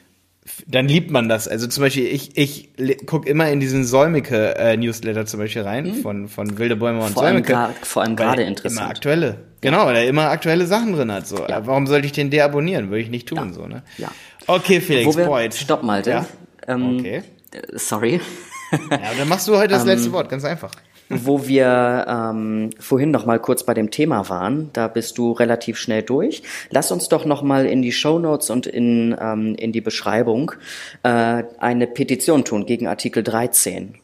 Dann 0.68 0.88
liebt 0.88 1.12
man 1.12 1.30
das. 1.30 1.48
Also 1.48 1.68
zum 1.68 1.82
Beispiel, 1.84 2.08
ich, 2.08 2.36
ich 2.38 2.70
gucke 3.06 3.30
immer 3.30 3.50
in 3.50 3.60
diesen 3.60 3.84
Säumike-Newsletter 3.86 5.26
zum 5.26 5.40
Beispiel 5.40 5.62
rein, 5.62 5.96
von, 5.96 6.28
von 6.28 6.58
Wilde 6.58 6.76
Bäume 6.76 7.00
und 7.00 7.10
Mhm. 7.10 7.14
Vor 7.14 7.24
allem, 7.24 7.36
Säumike. 7.44 7.54
gra- 7.56 7.70
vor 7.84 8.02
allem 8.04 8.16
gerade 8.16 8.42
er 8.44 8.48
interessant. 8.48 8.82
Immer 8.82 8.90
aktuelle. 8.90 9.38
Genau, 9.62 9.86
weil 9.86 9.96
er 9.98 10.08
immer 10.08 10.30
aktuelle 10.30 10.66
Sachen 10.66 10.94
drin 10.94 11.12
hat. 11.12 11.28
So. 11.28 11.46
Ja. 11.48 11.66
Warum 11.68 11.86
sollte 11.88 12.08
ich 12.08 12.12
den 12.14 12.32
deabonnieren? 12.32 12.90
Würde 12.90 13.02
ich 13.04 13.10
nicht 13.10 13.28
tun. 13.28 13.54
So, 13.54 13.68
ne? 13.68 13.84
Ja. 13.98 14.10
Okay, 14.48 14.82
Felix, 14.82 15.06
Wo 15.06 15.16
wir, 15.18 15.44
jetzt- 15.44 15.60
stopp, 15.60 15.84
Malte. 15.84 16.10
Ja? 16.10 16.26
Ähm, 16.68 16.98
Okay. 17.00 17.24
äh, 17.54 17.78
Sorry. 17.78 18.20
Ja, 18.90 19.00
dann 19.18 19.28
machst 19.28 19.48
du 19.48 19.56
heute 19.58 19.70
das 19.70 19.82
Ähm, 19.84 19.90
letzte 19.90 20.12
Wort, 20.12 20.30
ganz 20.30 20.44
einfach. 20.46 20.72
Wo 21.12 21.48
wir 21.48 22.06
ähm, 22.08 22.70
vorhin 22.80 23.12
noch 23.12 23.26
mal 23.26 23.40
kurz 23.40 23.64
bei 23.64 23.74
dem 23.74 23.92
Thema 23.92 24.30
waren, 24.30 24.70
da 24.74 24.88
bist 24.88 25.18
du 25.18 25.32
relativ 25.32 25.78
schnell 25.78 26.04
durch. 26.04 26.44
Lass 26.70 26.92
uns 26.92 27.10
doch 27.10 27.26
noch 27.26 27.42
mal 27.42 27.66
in 27.66 27.82
die 27.82 27.92
Shownotes 27.92 28.50
und 28.50 28.68
in, 28.68 29.16
ähm, 29.20 29.56
in 29.56 29.72
die 29.72 29.82
Beschreibung 29.82 30.54
äh, 31.04 31.44
eine 31.60 31.88
Petition 31.88 32.46
tun 32.46 32.66
gegen 32.66 32.88
Artikel 32.88 33.24
13. 33.24 33.96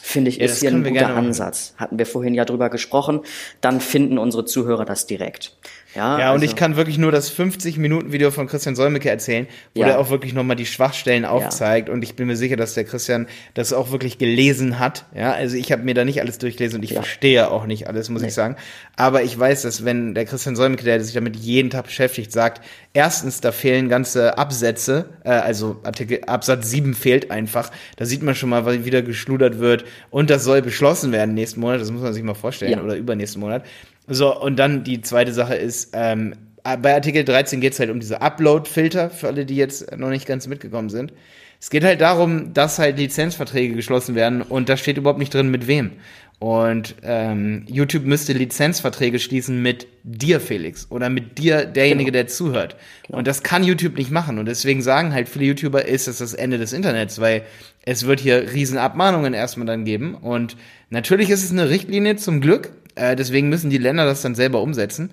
Finde 0.00 0.30
ich, 0.30 0.38
Ja, 0.38 0.46
ist 0.46 0.60
hier 0.60 0.70
ein 0.70 0.84
guter. 0.84 1.14
Ansatz. 1.14 1.74
Hatten 1.76 1.98
wir 1.98 2.06
vorhin 2.06 2.32
ja 2.34 2.46
drüber 2.46 2.70
gesprochen. 2.70 3.20
Dann 3.60 3.80
finden 3.80 4.16
unsere 4.16 4.46
Zuhörer 4.46 4.86
das 4.86 5.06
direkt. 5.06 5.54
Ja, 5.94 6.18
Ja, 6.18 6.26
und 6.28 6.34
also- 6.34 6.44
ich 6.44 6.54
kann 6.54 6.76
wirklich 6.76 6.98
nur 6.98 7.10
das 7.10 7.30
50-Minuten-Video 7.30 8.30
von 8.30 8.46
Christian 8.46 8.76
Solmecke 8.76 9.08
erzählen, 9.08 9.46
wo 9.74 9.80
Ja. 9.80 9.86
der 9.86 9.98
auch 9.98 10.10
wirklich 10.10 10.34
nochmal 10.34 10.54
die 10.56 10.66
Schwachstellen 10.66 11.24
aufzeigt. 11.24 11.88
Und 11.88 12.02
ich 12.02 12.14
bin 12.14 12.26
mir 12.26 12.36
sicher, 12.36 12.56
dass 12.56 12.74
der 12.74 12.84
Christian 12.84 13.26
das 13.54 13.72
auch 13.72 13.90
wirklich 13.90 14.18
gelesen 14.18 14.78
hat. 14.78 15.06
Ja, 15.16 15.32
also 15.32 15.56
ich 15.56 15.72
habe 15.72 15.82
mir 15.84 15.94
da 15.94 16.04
nicht 16.04 16.20
alles 16.20 16.38
durchgelesen 16.38 16.78
und 16.78 16.82
ich 16.84 16.90
Ja. 16.90 16.96
verstehe 17.02 17.50
auch 17.50 17.64
nicht 17.66 17.86
alles, 17.88 18.10
muss 18.10 18.20
Nee. 18.22 18.28
ich 18.28 18.34
sagen. 18.34 18.56
Aber 18.96 19.22
ich 19.22 19.38
weiß, 19.38 19.62
dass 19.62 19.84
wenn 19.84 20.14
der 20.14 20.26
Christian 20.26 20.56
Solmecke, 20.56 20.84
der 20.84 21.02
sich 21.02 21.14
damit 21.14 21.36
jeden 21.36 21.70
Tag 21.70 21.84
beschäftigt, 21.86 22.32
sagt, 22.32 22.60
erstens, 22.92 23.40
da 23.40 23.50
fehlen 23.50 23.88
ganze 23.88 24.36
Absätze, 24.36 25.06
äh, 25.24 25.30
also 25.30 25.80
Artikel, 25.84 26.20
Absatz 26.26 26.68
7 26.70 26.94
fehlt 26.94 27.30
einfach. 27.30 27.70
Da 27.96 28.04
sieht 28.04 28.22
man 28.22 28.34
schon 28.34 28.50
mal, 28.50 28.66
weil 28.66 28.84
wieder 28.84 29.00
geschludert 29.02 29.58
wird. 29.58 29.84
Und 30.10 30.28
das 30.28 30.44
soll 30.44 30.60
beschlossen 30.60 31.12
werden 31.12 31.34
nächsten 31.34 31.60
Monat. 31.60 31.80
Das 31.80 31.90
muss 31.90 32.02
man 32.02 32.12
sich 32.12 32.22
mal 32.22 32.34
vorstellen. 32.34 32.72
Ja. 32.72 32.82
Oder 32.82 32.94
übernächsten 32.96 33.40
Monat. 33.40 33.64
So, 34.08 34.38
und 34.38 34.56
dann 34.56 34.84
die 34.84 35.02
zweite 35.02 35.32
Sache 35.32 35.54
ist, 35.54 35.90
ähm, 35.92 36.34
bei 36.62 36.94
Artikel 36.94 37.24
13 37.24 37.60
geht 37.60 37.74
es 37.74 37.80
halt 37.80 37.90
um 37.90 38.00
diese 38.00 38.20
Upload-Filter, 38.20 39.10
für 39.10 39.28
alle, 39.28 39.46
die 39.46 39.56
jetzt 39.56 39.96
noch 39.96 40.10
nicht 40.10 40.26
ganz 40.26 40.46
mitgekommen 40.46 40.88
sind. 40.88 41.12
Es 41.60 41.70
geht 41.70 41.84
halt 41.84 42.00
darum, 42.00 42.54
dass 42.54 42.78
halt 42.78 42.98
Lizenzverträge 42.98 43.74
geschlossen 43.74 44.14
werden 44.14 44.42
und 44.42 44.68
da 44.68 44.76
steht 44.76 44.96
überhaupt 44.96 45.18
nicht 45.18 45.34
drin, 45.34 45.50
mit 45.50 45.66
wem. 45.66 45.92
Und 46.38 46.94
ähm, 47.02 47.64
YouTube 47.66 48.04
müsste 48.04 48.32
Lizenzverträge 48.32 49.18
schließen 49.18 49.60
mit 49.60 49.88
dir, 50.04 50.38
Felix, 50.40 50.86
oder 50.88 51.10
mit 51.10 51.38
dir, 51.38 51.64
derjenige, 51.64 52.12
der 52.12 52.28
zuhört. 52.28 52.76
Und 53.08 53.26
das 53.26 53.42
kann 53.42 53.64
YouTube 53.64 53.96
nicht 53.96 54.12
machen. 54.12 54.38
Und 54.38 54.46
deswegen 54.46 54.80
sagen 54.80 55.12
halt 55.12 55.28
viele 55.28 55.46
YouTuber, 55.46 55.84
ist 55.86 56.06
das 56.06 56.18
das 56.18 56.34
Ende 56.34 56.58
des 56.58 56.72
Internets, 56.72 57.20
weil 57.20 57.42
es 57.84 58.06
wird 58.06 58.20
hier 58.20 58.52
riesen 58.52 58.78
Abmahnungen 58.78 59.34
erstmal 59.34 59.66
dann 59.66 59.84
geben. 59.84 60.14
Und 60.14 60.56
natürlich 60.90 61.30
ist 61.30 61.42
es 61.42 61.50
eine 61.50 61.70
Richtlinie 61.70 62.14
zum 62.14 62.40
Glück. 62.40 62.70
Äh, 62.98 63.16
deswegen 63.16 63.48
müssen 63.48 63.70
die 63.70 63.78
Länder 63.78 64.04
das 64.04 64.22
dann 64.22 64.34
selber 64.34 64.60
umsetzen. 64.60 65.12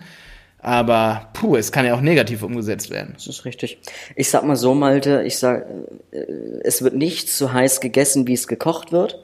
Aber 0.60 1.30
puh, 1.34 1.58
es 1.58 1.72
kann 1.72 1.86
ja 1.86 1.94
auch 1.94 2.02
negativ 2.02 2.42
umgesetzt 2.42 2.90
werden. 2.90 3.14
Das 3.14 3.28
ist 3.28 3.46
richtig. 3.46 3.78
Ich 4.16 4.30
sag 4.30 4.44
mal 4.44 4.56
so, 4.56 4.74
Malte, 4.74 5.22
ich 5.24 5.38
sag, 5.38 5.68
äh, 6.12 6.18
es 6.64 6.82
wird 6.82 6.96
nicht 6.96 7.30
so 7.30 7.54
heiß 7.54 7.82
gegessen, 7.82 8.28
wie 8.28 8.34
es 8.34 8.48
gekocht 8.48 8.92
wird. 8.92 9.24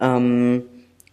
Ähm, 0.00 0.64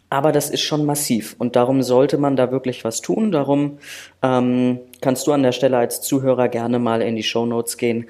aber 0.10 0.32
das 0.32 0.50
ist 0.50 0.62
schon 0.62 0.86
massiv 0.86 1.36
und 1.38 1.56
darum 1.56 1.84
sollte 1.84 2.18
man 2.18 2.36
da 2.36 2.52
wirklich 2.52 2.84
was 2.84 3.02
tun. 3.02 3.32
Darum 3.32 3.78
ähm, 4.24 4.80
kannst 5.02 5.28
du 5.28 5.34
an 5.34 5.44
der 5.44 5.52
Stelle 5.52 5.78
als 5.78 6.02
Zuhörer 6.02 6.50
gerne 6.50 6.80
mal 6.80 7.04
in 7.04 7.16
die 7.16 7.24
Shownotes 7.24 7.78
gehen 7.78 8.08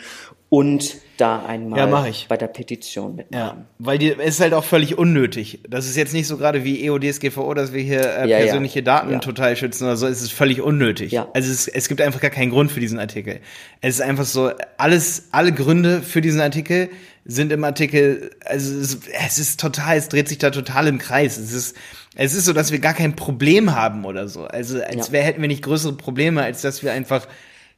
und 0.49 0.97
da 1.17 1.45
einmal 1.45 1.77
Ja, 1.79 2.11
bei 2.27 2.37
der 2.37 2.47
Petition 2.47 3.15
mitmachen. 3.15 3.57
Ja, 3.59 3.65
weil 3.77 3.97
die, 3.97 4.11
es 4.13 4.35
ist 4.35 4.39
halt 4.39 4.53
auch 4.53 4.63
völlig 4.63 4.97
unnötig. 4.97 5.59
Das 5.69 5.85
ist 5.85 5.95
jetzt 5.95 6.13
nicht 6.13 6.27
so 6.27 6.37
gerade 6.37 6.63
wie 6.63 6.83
EODSGVO, 6.85 7.53
dass 7.53 7.73
wir 7.73 7.81
hier 7.81 8.01
äh, 8.01 8.19
Ja, 8.21 8.37
ja. 8.39 8.45
persönliche 8.45 8.81
Daten 8.81 9.11
Ja. 9.11 9.19
total 9.19 9.55
schützen 9.55 9.83
oder 9.83 9.97
so. 9.97 10.07
Es 10.07 10.21
ist 10.21 10.31
völlig 10.31 10.61
unnötig. 10.61 11.11
Ja. 11.11 11.27
Also 11.33 11.51
es, 11.51 11.67
es 11.67 11.87
gibt 11.87 12.01
einfach 12.01 12.21
gar 12.21 12.31
keinen 12.31 12.49
Grund 12.51 12.71
für 12.71 12.79
diesen 12.79 12.99
Artikel. 12.99 13.41
Es 13.81 13.95
ist 13.95 14.01
einfach 14.01 14.25
so, 14.25 14.51
alles, 14.77 15.27
alle 15.31 15.51
Gründe 15.51 16.01
für 16.01 16.21
diesen 16.21 16.41
Artikel 16.41 16.89
sind 17.25 17.51
im 17.51 17.63
Artikel, 17.63 18.31
also 18.45 18.79
es, 18.79 18.97
es 19.25 19.37
ist 19.37 19.59
total, 19.59 19.97
es 19.97 20.09
dreht 20.09 20.29
sich 20.29 20.39
da 20.39 20.49
total 20.49 20.87
im 20.87 20.97
Kreis. 20.97 21.37
Es 21.37 21.51
ist, 21.53 21.75
es 22.15 22.33
ist 22.33 22.45
so, 22.45 22.53
dass 22.53 22.71
wir 22.71 22.79
gar 22.79 22.93
kein 22.95 23.15
Problem 23.15 23.75
haben 23.75 24.05
oder 24.05 24.27
so. 24.27 24.45
Also 24.45 24.81
als 24.81 25.11
wär, 25.11 25.21
hätten 25.21 25.41
wir 25.41 25.47
nicht 25.47 25.61
größere 25.61 25.93
Probleme, 25.93 26.41
als 26.41 26.61
dass 26.61 26.81
wir 26.81 26.91
einfach 26.91 27.27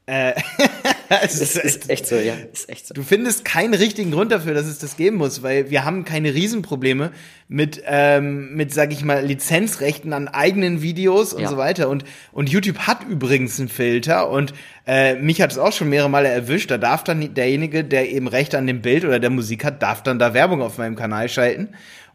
äh, 0.06 0.34
Das 1.22 1.40
ist 1.42 1.90
echt 1.90 2.08
so, 2.08 2.16
ja, 2.16 2.34
ist 2.54 2.70
echt 2.70 2.88
so. 2.88 2.94
Du 2.94 3.04
findest 3.04 3.44
keinen 3.44 3.74
richtigen 3.74 4.12
Grund 4.12 4.32
dafür, 4.32 4.54
dass 4.54 4.66
es 4.66 4.80
das 4.80 4.96
geben 4.98 5.18
muss, 5.18 5.44
weil 5.44 5.70
wir 5.70 5.84
haben 5.84 6.06
keine 6.06 6.34
Riesenprobleme 6.34 7.12
mit, 7.48 7.82
ähm, 7.86 8.56
mit, 8.56 8.74
sag 8.74 8.94
ich 8.94 9.04
mal, 9.04 9.24
Lizenzrechten 9.26 10.14
an 10.14 10.28
eigenen 10.30 10.82
Videos 10.82 11.34
und 11.34 11.42
Ja. 11.44 11.50
so 11.50 11.58
weiter. 11.58 11.90
Und, 11.90 12.06
und 12.32 12.50
YouTube 12.50 12.80
hat 12.80 13.04
übrigens 13.10 13.60
einen 13.60 13.68
Filter 13.70 14.30
und 14.30 14.54
äh, 14.88 15.16
mich 15.16 15.42
hat 15.42 15.52
es 15.52 15.58
auch 15.58 15.74
schon 15.74 15.90
mehrere 15.90 16.10
Male 16.10 16.30
erwischt. 16.30 16.72
Da 16.72 16.78
darf 16.78 17.04
dann 17.04 17.34
derjenige, 17.34 17.84
der 17.84 18.10
eben 18.12 18.28
Rechte 18.28 18.58
an 18.58 18.66
dem 18.68 18.82
Bild 18.82 19.04
oder 19.04 19.20
der 19.20 19.30
Musik 19.30 19.66
hat, 19.66 19.82
darf 19.84 20.04
dann 20.04 20.18
da 20.18 20.34
Werbung 20.34 20.62
auf 20.62 20.78
meinem 20.78 20.96
Kanal 20.96 21.28
schalten 21.28 21.70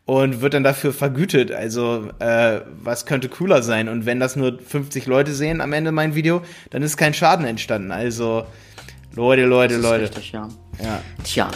und 0.07 0.41
wird 0.41 0.55
dann 0.55 0.65
dafür 0.65 0.93
vergütet. 0.93 1.51
Also 1.53 2.09
äh, 2.21 2.61
was 2.81 3.05
könnte 3.07 3.29
cooler 3.29 3.63
sein? 3.63 3.89
Und 3.89 4.07
wenn 4.07 4.21
das 4.21 4.37
nur 4.37 4.59
50 4.59 5.07
Leute 5.07 5.33
sehen 5.35 5.61
am 5.61 5.73
Ende 5.73 5.93
mein 5.93 6.15
Video, 6.15 6.43
dann 6.71 6.83
ist 6.83 6.97
kein 6.97 7.13
Schaden 7.13 7.45
entstanden. 7.45 7.91
Also 7.91 8.47
Leute, 9.17 9.45
Leute, 9.47 9.75
Das 9.75 9.83
ist 9.85 9.91
Leute. 9.91 10.03
richtig, 10.05 10.33
ja. 10.33 10.49
Ja. 10.83 11.01
Tja. 11.25 11.49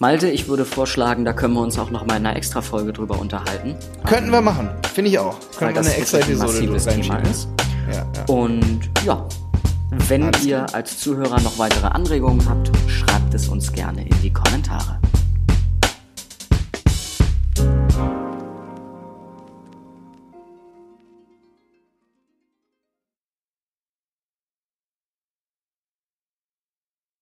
Malte, 0.00 0.28
ich 0.28 0.48
würde 0.48 0.64
vorschlagen, 0.64 1.24
da 1.24 1.32
können 1.32 1.54
wir 1.54 1.60
uns 1.60 1.78
auch 1.78 1.90
noch 1.90 2.06
mal 2.06 2.16
in 2.16 2.26
einer 2.26 2.36
extra 2.36 2.60
Folge 2.60 2.92
drüber 2.92 3.18
unterhalten. 3.18 3.74
Könnten 4.04 4.30
wir 4.30 4.40
machen. 4.40 4.68
Finde 4.94 5.10
ich 5.10 5.18
auch. 5.18 5.36
Weil 5.58 5.72
Könnten 5.72 5.74
wir 5.74 5.82
das 5.82 5.86
eine 5.86 5.96
extra 5.96 6.18
ein 6.18 6.22
Episode 6.24 6.46
massives 6.52 6.84
Thema 6.86 7.18
ist. 7.18 7.48
Ja, 7.90 7.94
ja. 7.94 8.24
Und 8.26 8.80
ja, 9.04 9.26
wenn 10.08 10.22
Alles 10.24 10.44
ihr 10.44 10.66
als 10.74 10.98
Zuhörer 10.98 11.40
noch 11.40 11.58
weitere 11.58 11.86
Anregungen 11.86 12.48
habt, 12.48 12.70
schreibt 12.88 13.32
es 13.34 13.48
uns 13.48 13.72
gerne 13.72 14.02
in 14.02 14.20
die 14.22 14.32
Kommentare. 14.32 14.98